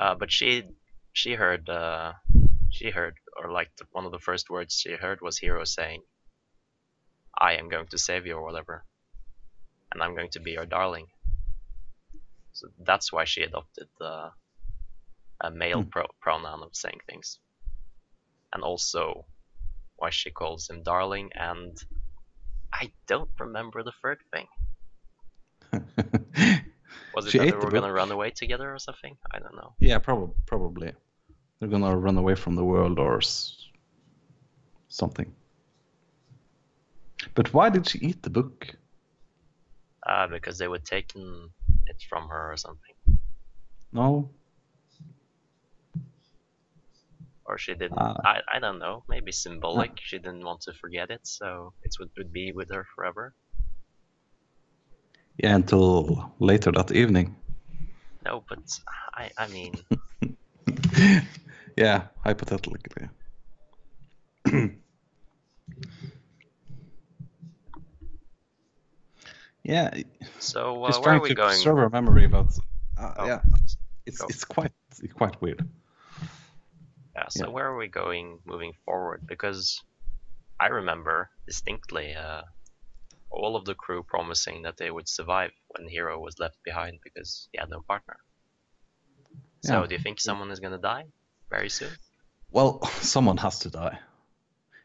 Uh, 0.00 0.14
but 0.14 0.32
she 0.32 0.64
she 1.12 1.34
heard 1.34 1.68
uh, 1.68 2.14
she 2.70 2.90
heard 2.90 3.14
or 3.42 3.50
like 3.52 3.70
the, 3.78 3.86
one 3.92 4.06
of 4.06 4.12
the 4.12 4.18
first 4.18 4.50
words 4.50 4.74
she 4.74 4.92
heard 4.94 5.20
was 5.20 5.38
Hiro 5.38 5.64
saying, 5.64 6.02
"I 7.38 7.54
am 7.54 7.68
going 7.68 7.86
to 7.88 7.98
save 7.98 8.26
you" 8.26 8.34
or 8.34 8.44
whatever, 8.44 8.84
and 9.92 10.02
I'm 10.02 10.14
going 10.16 10.30
to 10.32 10.40
be 10.40 10.52
your 10.52 10.66
darling. 10.66 11.06
So 12.52 12.68
that's 12.84 13.12
why 13.12 13.24
she 13.24 13.42
adopted 13.42 13.88
the 13.98 14.30
a 15.40 15.50
male 15.50 15.82
Hmm. 15.82 15.90
pro- 15.90 16.14
pronoun 16.20 16.62
of 16.62 16.74
saying 16.76 17.00
things, 17.08 17.38
and 18.52 18.62
also 18.62 19.26
why 19.96 20.10
she 20.10 20.30
calls 20.30 20.68
him 20.70 20.82
darling, 20.82 21.30
and 21.34 21.76
I 22.72 22.92
don't 23.06 23.30
remember 23.38 23.82
the 23.82 23.92
third 24.02 24.18
thing. 24.32 24.46
Was 27.14 27.26
it 27.26 27.30
She 27.30 27.38
that 27.38 27.44
they 27.44 27.50
the 27.50 27.56
were 27.58 27.70
gonna 27.70 27.92
run 27.92 28.10
away 28.12 28.30
together 28.30 28.72
or 28.74 28.78
something? 28.78 29.16
I 29.32 29.38
don't 29.38 29.54
know. 29.54 29.74
yeah, 29.80 29.98
probably. 29.98 30.34
Probably. 30.46 30.92
They're 31.58 31.68
gonna 31.68 31.96
run 31.96 32.16
away 32.16 32.34
from 32.34 32.54
the 32.54 32.64
world 32.64 32.98
or 32.98 33.18
s- 33.18 33.66
something. 34.88 35.34
But 37.34 37.52
why 37.52 37.68
did 37.70 37.88
she 37.88 37.98
eat 37.98 38.22
the 38.22 38.30
book? 38.30 38.76
Uh, 40.06 40.26
because 40.28 40.56
they 40.58 40.68
were 40.68 40.78
taking 40.78 41.50
it 41.86 42.02
from 42.08 42.28
her 42.28 42.52
or 42.52 42.56
something, 42.56 42.94
No. 43.92 44.30
or 47.44 47.58
she 47.58 47.74
didn't. 47.74 47.98
Ah. 47.98 48.16
I 48.24 48.40
I 48.54 48.58
don't 48.58 48.78
know. 48.78 49.02
Maybe 49.08 49.32
symbolic. 49.32 49.92
She 50.00 50.18
didn't 50.18 50.44
want 50.44 50.60
to 50.62 50.72
forget 50.72 51.10
it, 51.10 51.26
so 51.26 51.72
it 51.82 51.92
would 51.98 52.10
would 52.16 52.32
be 52.32 52.52
with 52.52 52.70
her 52.70 52.86
forever. 52.94 53.34
Yeah, 55.42 55.54
until 55.54 56.32
later 56.40 56.72
that 56.72 56.90
evening. 56.92 57.36
No, 58.24 58.42
but 58.48 58.58
I 59.14 59.30
I 59.38 59.46
mean, 59.48 59.74
Yeah, 61.76 62.02
hypothetically. 62.24 63.08
yeah, 69.62 69.90
So 70.40 70.84
uh, 70.84 71.00
where 71.00 71.14
are 71.14 71.20
we 71.20 71.28
to 71.28 71.34
going? 71.34 71.48
preserve 71.50 71.78
our 71.78 71.88
memory, 71.90 72.26
but 72.26 72.46
uh, 72.98 73.12
Oh, 73.18 73.26
yeah, 73.26 73.40
it's 74.06 74.20
go. 74.20 74.26
it's 74.28 74.44
quite 74.44 74.72
it's 75.02 75.12
quite 75.12 75.40
weird. 75.40 75.62
Yeah, 77.14 77.28
so 77.28 77.44
Yeah. 77.46 77.52
where 77.52 77.66
are 77.66 77.76
we 77.76 77.86
going 77.88 78.40
moving 78.44 78.72
forward? 78.84 79.22
Because 79.28 79.80
I 80.58 80.66
remember 80.68 81.30
distinctly 81.46 82.14
uh, 82.14 82.42
all 83.30 83.56
of 83.56 83.64
the 83.64 83.74
crew 83.74 84.02
promising 84.02 84.62
that 84.62 84.76
they 84.76 84.90
would 84.90 85.08
survive 85.08 85.50
when 85.68 85.88
Hiro 85.88 86.18
was 86.18 86.38
left 86.38 86.56
behind 86.64 86.98
because 87.04 87.48
he 87.52 87.58
had 87.58 87.68
no 87.70 87.82
partner. 87.82 88.16
So 89.62 89.80
Yeah. 89.80 89.86
do 89.86 89.94
you 89.94 90.00
think 90.00 90.20
someone 90.20 90.50
is 90.50 90.60
gonna 90.60 90.78
die 90.78 91.04
very 91.50 91.68
soon? 91.68 91.90
Well, 92.50 92.82
someone 93.02 93.36
has 93.38 93.58
to 93.60 93.70
die, 93.70 93.98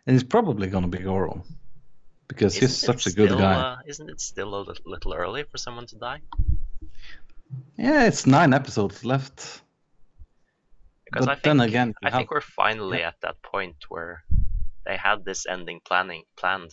and 0.05 0.15
it's 0.15 0.23
probably 0.27 0.67
gonna 0.67 0.87
be 0.87 0.99
Goro, 0.99 1.43
because 2.27 2.53
he's 2.55 2.63
Isn't 2.63 2.89
it 2.89 2.99
such 3.01 3.07
a 3.13 3.15
good 3.15 3.29
still, 3.29 3.39
guy. 3.39 3.53
Uh, 3.55 3.77
isn't 3.87 4.09
it 4.09 4.19
still 4.21 4.55
a 4.55 4.57
little, 4.59 4.75
little 4.85 5.13
early 5.13 5.43
for 5.43 5.57
someone 5.57 5.87
to 5.87 5.95
die? 5.97 6.21
Yeah, 7.77 8.05
it's 8.07 8.25
nine 8.25 8.53
episodes 8.53 9.05
left. 9.05 9.61
Because 11.05 11.25
But 11.27 11.31
I 11.31 11.35
think 11.35 11.43
then 11.43 11.59
again, 11.61 11.93
I 12.03 12.09
have- 12.09 12.17
think 12.19 12.31
we're 12.31 12.41
finally 12.41 13.03
at 13.03 13.19
that 13.21 13.41
point 13.43 13.75
where 13.89 14.23
they 14.85 14.97
had 14.97 15.23
this 15.23 15.45
ending 15.45 15.79
planning 15.85 16.23
planned, 16.35 16.71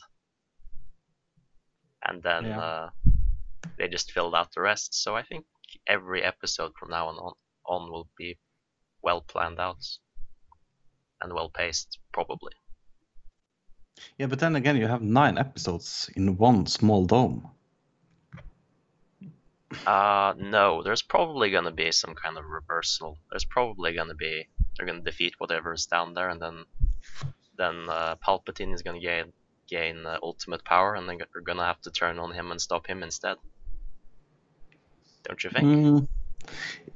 and 2.04 2.22
then 2.22 2.44
Yeah. 2.44 2.60
uh, 2.60 2.90
they 3.78 3.88
just 3.88 4.12
filled 4.12 4.34
out 4.34 4.52
the 4.54 4.60
rest. 4.60 4.94
So 4.94 5.14
I 5.16 5.22
think 5.22 5.44
every 5.86 6.22
episode 6.22 6.72
from 6.78 6.90
now 6.90 7.08
on 7.08 7.34
on 7.66 7.90
will 7.90 8.08
be 8.16 8.38
well 9.02 9.20
planned 9.20 9.60
out 9.60 9.84
and 11.20 11.32
well 11.32 11.50
paced, 11.50 11.98
probably. 12.12 12.52
Yeah, 14.18 14.26
but 14.26 14.38
then 14.38 14.56
again, 14.56 14.76
you 14.76 14.86
have 14.86 15.02
nine 15.02 15.36
episodes 15.38 16.10
in 16.16 16.36
one 16.38 16.66
small 16.66 17.04
dome. 17.06 17.50
Uh, 19.86 20.34
no, 20.38 20.82
there's 20.82 21.02
probably 21.02 21.50
gonna 21.50 21.70
be 21.70 21.92
some 21.92 22.14
kind 22.14 22.36
of 22.38 22.44
reversal. 22.44 23.18
There's 23.30 23.44
probably 23.44 23.92
gonna 23.94 24.14
be 24.14 24.48
they're 24.76 24.86
gonna 24.86 25.02
defeat 25.02 25.34
whatever's 25.38 25.86
down 25.86 26.14
there, 26.14 26.28
and 26.28 26.40
then 26.42 26.64
then 27.56 27.88
uh, 27.88 28.16
Palpatine 28.26 28.74
is 28.74 28.82
gonna 28.82 29.00
gain 29.00 29.32
gain 29.70 30.04
uh, 30.06 30.18
ultimate 30.22 30.64
power, 30.64 30.94
and 30.94 31.08
then 31.08 31.18
they're 31.18 31.42
gonna 31.42 31.64
have 31.64 31.80
to 31.82 31.90
turn 31.90 32.18
on 32.18 32.32
him 32.32 32.50
and 32.50 32.60
stop 32.60 32.86
him 32.86 33.02
instead. 33.02 33.36
Don't 35.24 35.42
you 35.44 35.50
think? 35.50 35.66
Mm, 35.66 36.08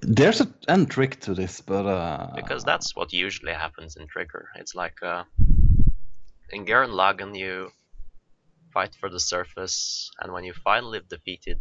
there's 0.01 0.41
an 0.41 0.55
end 0.69 0.91
trick 0.91 1.21
to 1.21 1.35
this, 1.35 1.61
but 1.61 1.87
uh, 1.87 2.31
Because 2.35 2.65
that's 2.65 2.97
what 2.97 3.13
usually 3.13 3.53
happens 3.53 3.97
in 3.97 4.07
Trigger. 4.07 4.49
It's 4.57 4.75
like 4.75 5.03
uh, 5.03 5.25
in 6.51 6.65
Gurren 6.65 6.91
Lagann, 6.91 7.39
you 7.39 7.71
fight 8.73 8.95
for 8.99 9.09
the 9.09 9.21
surface, 9.21 10.11
and 10.21 10.33
when 10.33 10.45
you 10.45 10.53
finally 10.53 11.01
defeated 11.09 11.61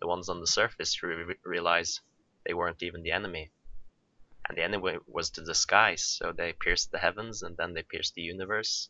the 0.00 0.06
ones 0.06 0.28
on 0.28 0.40
the 0.40 0.46
surface, 0.46 0.96
you 1.02 1.08
re- 1.08 1.34
realize 1.44 2.00
they 2.46 2.54
weren't 2.54 2.82
even 2.82 3.02
the 3.02 3.12
enemy. 3.12 3.50
And 4.48 4.56
the 4.56 4.62
enemy 4.62 4.98
was 5.08 5.30
the 5.30 5.42
disguise, 5.42 6.04
so 6.04 6.32
they 6.32 6.52
pierced 6.52 6.92
the 6.92 6.98
heavens 6.98 7.42
and 7.42 7.56
then 7.56 7.74
they 7.74 7.82
pierced 7.82 8.14
the 8.14 8.22
universe. 8.22 8.88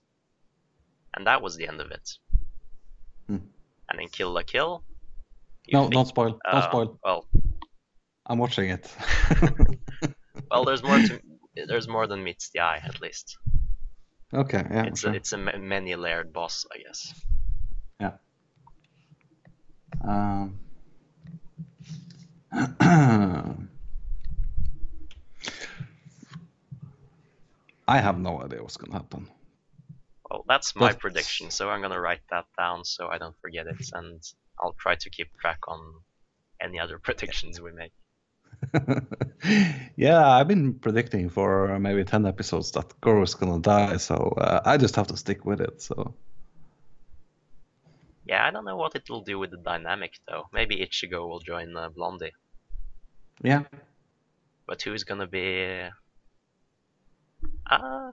And 1.16 1.26
that 1.26 1.42
was 1.42 1.56
the 1.56 1.66
end 1.66 1.80
of 1.80 1.90
it. 1.90 2.10
Hmm. 3.26 3.38
And 3.90 4.00
in 4.00 4.08
Kill 4.08 4.30
la 4.30 4.42
Kill, 4.42 4.84
no, 5.72 5.82
think- 5.82 5.94
don't 5.94 6.06
spoil. 6.06 6.38
Don't 6.50 6.54
uh, 6.54 6.68
spoil. 6.70 6.98
Well, 7.04 7.26
I'm 8.26 8.38
watching 8.38 8.70
it. 8.70 8.92
well, 10.50 10.64
there's 10.64 10.82
more 10.82 10.98
to 10.98 11.20
there's 11.66 11.88
more 11.88 12.06
than 12.06 12.22
meets 12.22 12.50
the 12.50 12.60
eye, 12.60 12.80
at 12.84 13.00
least. 13.00 13.38
okay, 14.34 14.64
yeah, 14.70 14.84
it's 14.84 15.00
sure. 15.00 15.12
a, 15.12 15.14
it's 15.14 15.32
a 15.32 15.38
many-layered 15.38 16.32
boss, 16.32 16.66
I 16.72 16.78
guess. 16.78 17.14
Yeah. 18.00 18.12
Um, 20.04 20.58
I 27.88 27.98
have 27.98 28.18
no 28.18 28.42
idea 28.42 28.62
what's 28.62 28.76
gonna 28.76 28.92
happen. 28.92 29.28
Well, 30.30 30.44
that's 30.48 30.74
my 30.74 30.90
But- 30.92 30.98
prediction, 31.00 31.50
so 31.50 31.70
I'm 31.70 31.80
gonna 31.82 32.00
write 32.00 32.22
that 32.30 32.46
down 32.58 32.84
so 32.84 33.08
I 33.08 33.18
don't 33.18 33.36
forget 33.40 33.66
it, 33.66 33.90
and 33.92 34.20
I'll 34.60 34.74
try 34.74 34.96
to 34.96 35.10
keep 35.10 35.28
track 35.38 35.60
on 35.68 35.80
any 36.60 36.80
other 36.80 36.98
predictions 37.06 37.60
we 37.60 37.72
make. 37.72 37.92
yeah, 39.96 40.26
I've 40.26 40.48
been 40.48 40.74
predicting 40.80 41.28
for 41.28 41.78
maybe 41.78 42.04
ten 42.04 42.26
episodes 42.26 42.70
that 42.72 43.00
Goro 43.00 43.22
is 43.22 43.34
gonna 43.34 43.60
die, 43.60 43.98
so 43.98 44.34
uh, 44.38 44.60
I 44.64 44.76
just 44.78 44.96
have 44.96 45.06
to 45.08 45.16
stick 45.16 45.44
with 45.44 45.60
it. 45.60 45.80
So 45.82 46.14
Yeah, 48.24 48.44
I 48.44 48.50
don't 48.50 48.64
know 48.64 48.76
what 48.76 48.96
it 48.96 49.08
will 49.08 49.22
do 49.22 49.38
with 49.38 49.50
the 49.50 49.58
dynamic 49.58 50.18
though. 50.26 50.48
Maybe 50.52 50.76
Ichigo 50.78 51.28
will 51.28 51.38
join 51.40 51.76
uh, 51.76 51.90
Blondie, 51.90 52.32
yeah, 53.44 53.62
but 54.66 54.82
who's 54.82 55.04
gonna 55.04 55.28
be? 55.28 55.88
Ah, 57.70 58.10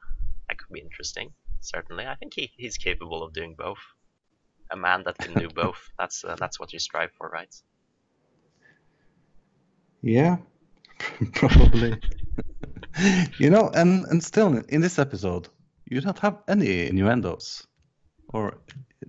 that 0.49 0.57
could 0.57 0.73
be 0.73 0.81
interesting. 0.81 1.33
Certainly, 1.63 2.05
I 2.07 2.15
think 2.15 2.33
he, 2.33 2.51
he's 2.57 2.77
capable 2.77 3.23
of 3.23 3.33
doing 3.33 3.55
both. 3.57 3.79
A 4.71 4.75
man 4.75 5.03
that 5.05 5.17
can 5.17 5.33
do 5.33 5.49
both. 5.49 5.89
That's 5.99 6.23
uh, 6.23 6.35
that's 6.39 6.59
what 6.59 6.73
you 6.73 6.79
strive 6.79 7.11
for, 7.17 7.29
right? 7.29 7.53
yeah, 10.01 10.37
probably. 11.33 11.99
you 13.39 13.49
know, 13.49 13.71
and 13.73 14.05
and 14.05 14.23
still 14.23 14.57
in 14.69 14.81
this 14.81 14.99
episode, 14.99 15.47
you 15.89 16.01
don't 16.01 16.19
have 16.19 16.37
any 16.47 16.87
innuendos, 16.87 17.65
or 18.33 18.57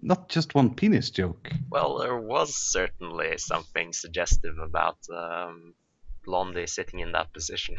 not 0.02 0.28
just 0.28 0.54
one 0.54 0.74
penis 0.74 1.10
joke. 1.10 1.50
Well, 1.70 1.98
there 1.98 2.16
was 2.18 2.54
certainly 2.54 3.38
something 3.38 3.92
suggestive 3.92 4.58
about 4.58 4.98
um, 5.12 5.74
Blondie 6.24 6.66
sitting 6.66 7.00
in 7.00 7.12
that 7.12 7.32
position. 7.32 7.76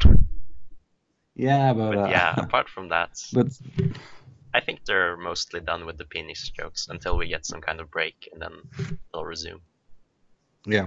Yeah, 1.34 1.72
but, 1.72 1.94
But 1.94 1.98
uh, 1.98 2.08
yeah, 2.08 2.34
apart 2.36 2.68
from 2.68 2.88
that, 2.88 3.10
but 3.32 3.48
I 4.56 4.60
think 4.60 4.86
they're 4.86 5.18
mostly 5.18 5.60
done 5.60 5.84
with 5.84 5.98
the 5.98 6.06
penis 6.06 6.48
jokes 6.48 6.88
until 6.88 7.18
we 7.18 7.28
get 7.28 7.44
some 7.44 7.60
kind 7.60 7.78
of 7.78 7.90
break, 7.90 8.26
and 8.32 8.40
then 8.40 8.52
they'll 9.12 9.22
resume. 9.24 9.60
Yeah. 10.66 10.86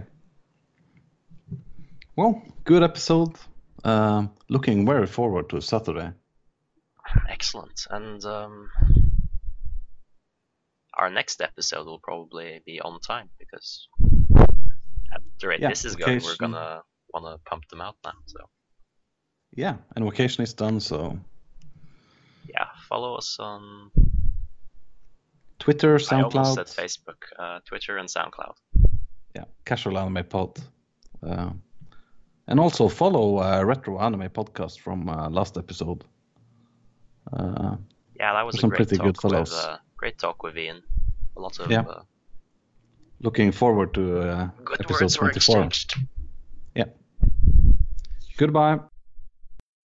Well, 2.16 2.42
good 2.64 2.82
episode. 2.82 3.36
Um, 3.84 4.32
looking 4.50 4.88
very 4.88 5.06
forward 5.06 5.50
to 5.50 5.62
Saturday. 5.62 6.12
Excellent. 7.30 7.86
And 7.92 8.26
um, 8.26 8.72
our 10.96 11.12
next 11.12 11.40
episode 11.40 11.86
will 11.86 12.00
probably 12.00 12.62
be 12.66 12.82
on 12.82 13.00
time 13.02 13.30
because 13.38 13.88
at 15.14 15.22
the 15.40 15.48
rate 15.48 15.60
Yeah, 15.62 15.70
this 15.70 15.86
is 15.86 15.96
going, 15.96 16.22
we're 16.24 16.36
gonna 16.38 16.82
wanna 17.14 17.38
pump 17.46 17.68
them 17.70 17.82
out 17.82 17.98
now. 18.04 18.14
So 18.26 18.50
Yeah, 19.56 19.78
and 19.96 20.06
vacation 20.06 20.44
is 20.44 20.56
done, 20.56 20.80
so 20.80 21.20
yeah, 22.54 22.68
follow 22.88 23.16
us 23.16 23.38
on 23.40 23.92
Twitter, 25.60 25.98
I 26.12 26.22
almost 26.22 26.56
said 26.56 26.68
SoundCloud, 26.68 26.76
Facebook, 26.84 27.22
uh, 27.38 27.60
Twitter, 27.66 27.98
and 27.98 28.08
SoundCloud. 28.10 28.56
yeah, 29.36 29.46
Casual 29.66 29.98
Anime 29.98 30.24
Pod, 30.26 30.58
uh, 31.24 31.52
and 32.48 32.60
also 32.60 32.88
follow 32.90 33.38
uh, 33.40 33.64
Retro 33.64 34.00
Anime 34.00 34.30
Podcast 34.30 34.80
from 34.80 35.10
uh, 35.10 35.30
last 35.30 35.58
episode. 35.58 36.04
Uh, 37.34 37.76
Yeah, 38.16 38.34
that 38.34 38.46
was 38.46 38.56
a 38.56 38.60
some 38.60 38.70
great 38.70 38.78
pretty 38.80 38.98
talk 38.98 39.06
good 39.06 39.18
with 39.24 39.32
fellows. 39.32 39.54
uh, 39.54 39.78
great 39.98 40.18
talk 40.18 40.44
with 40.44 40.58
Ian. 40.58 40.82
A 41.38 41.40
lot 41.42 41.60
of 41.60 41.70
Yeah. 41.72 41.82
uh, 41.82 42.02
looking 43.22 43.52
forward 43.52 43.94
to 43.94 44.02
uh, 44.22 44.50
good 44.66 44.82
episode 44.82 45.02
words 45.04 45.18
were 45.20 45.32
24. 45.32 45.64
exchanged. 45.64 45.96
Goodbye. 48.38 48.80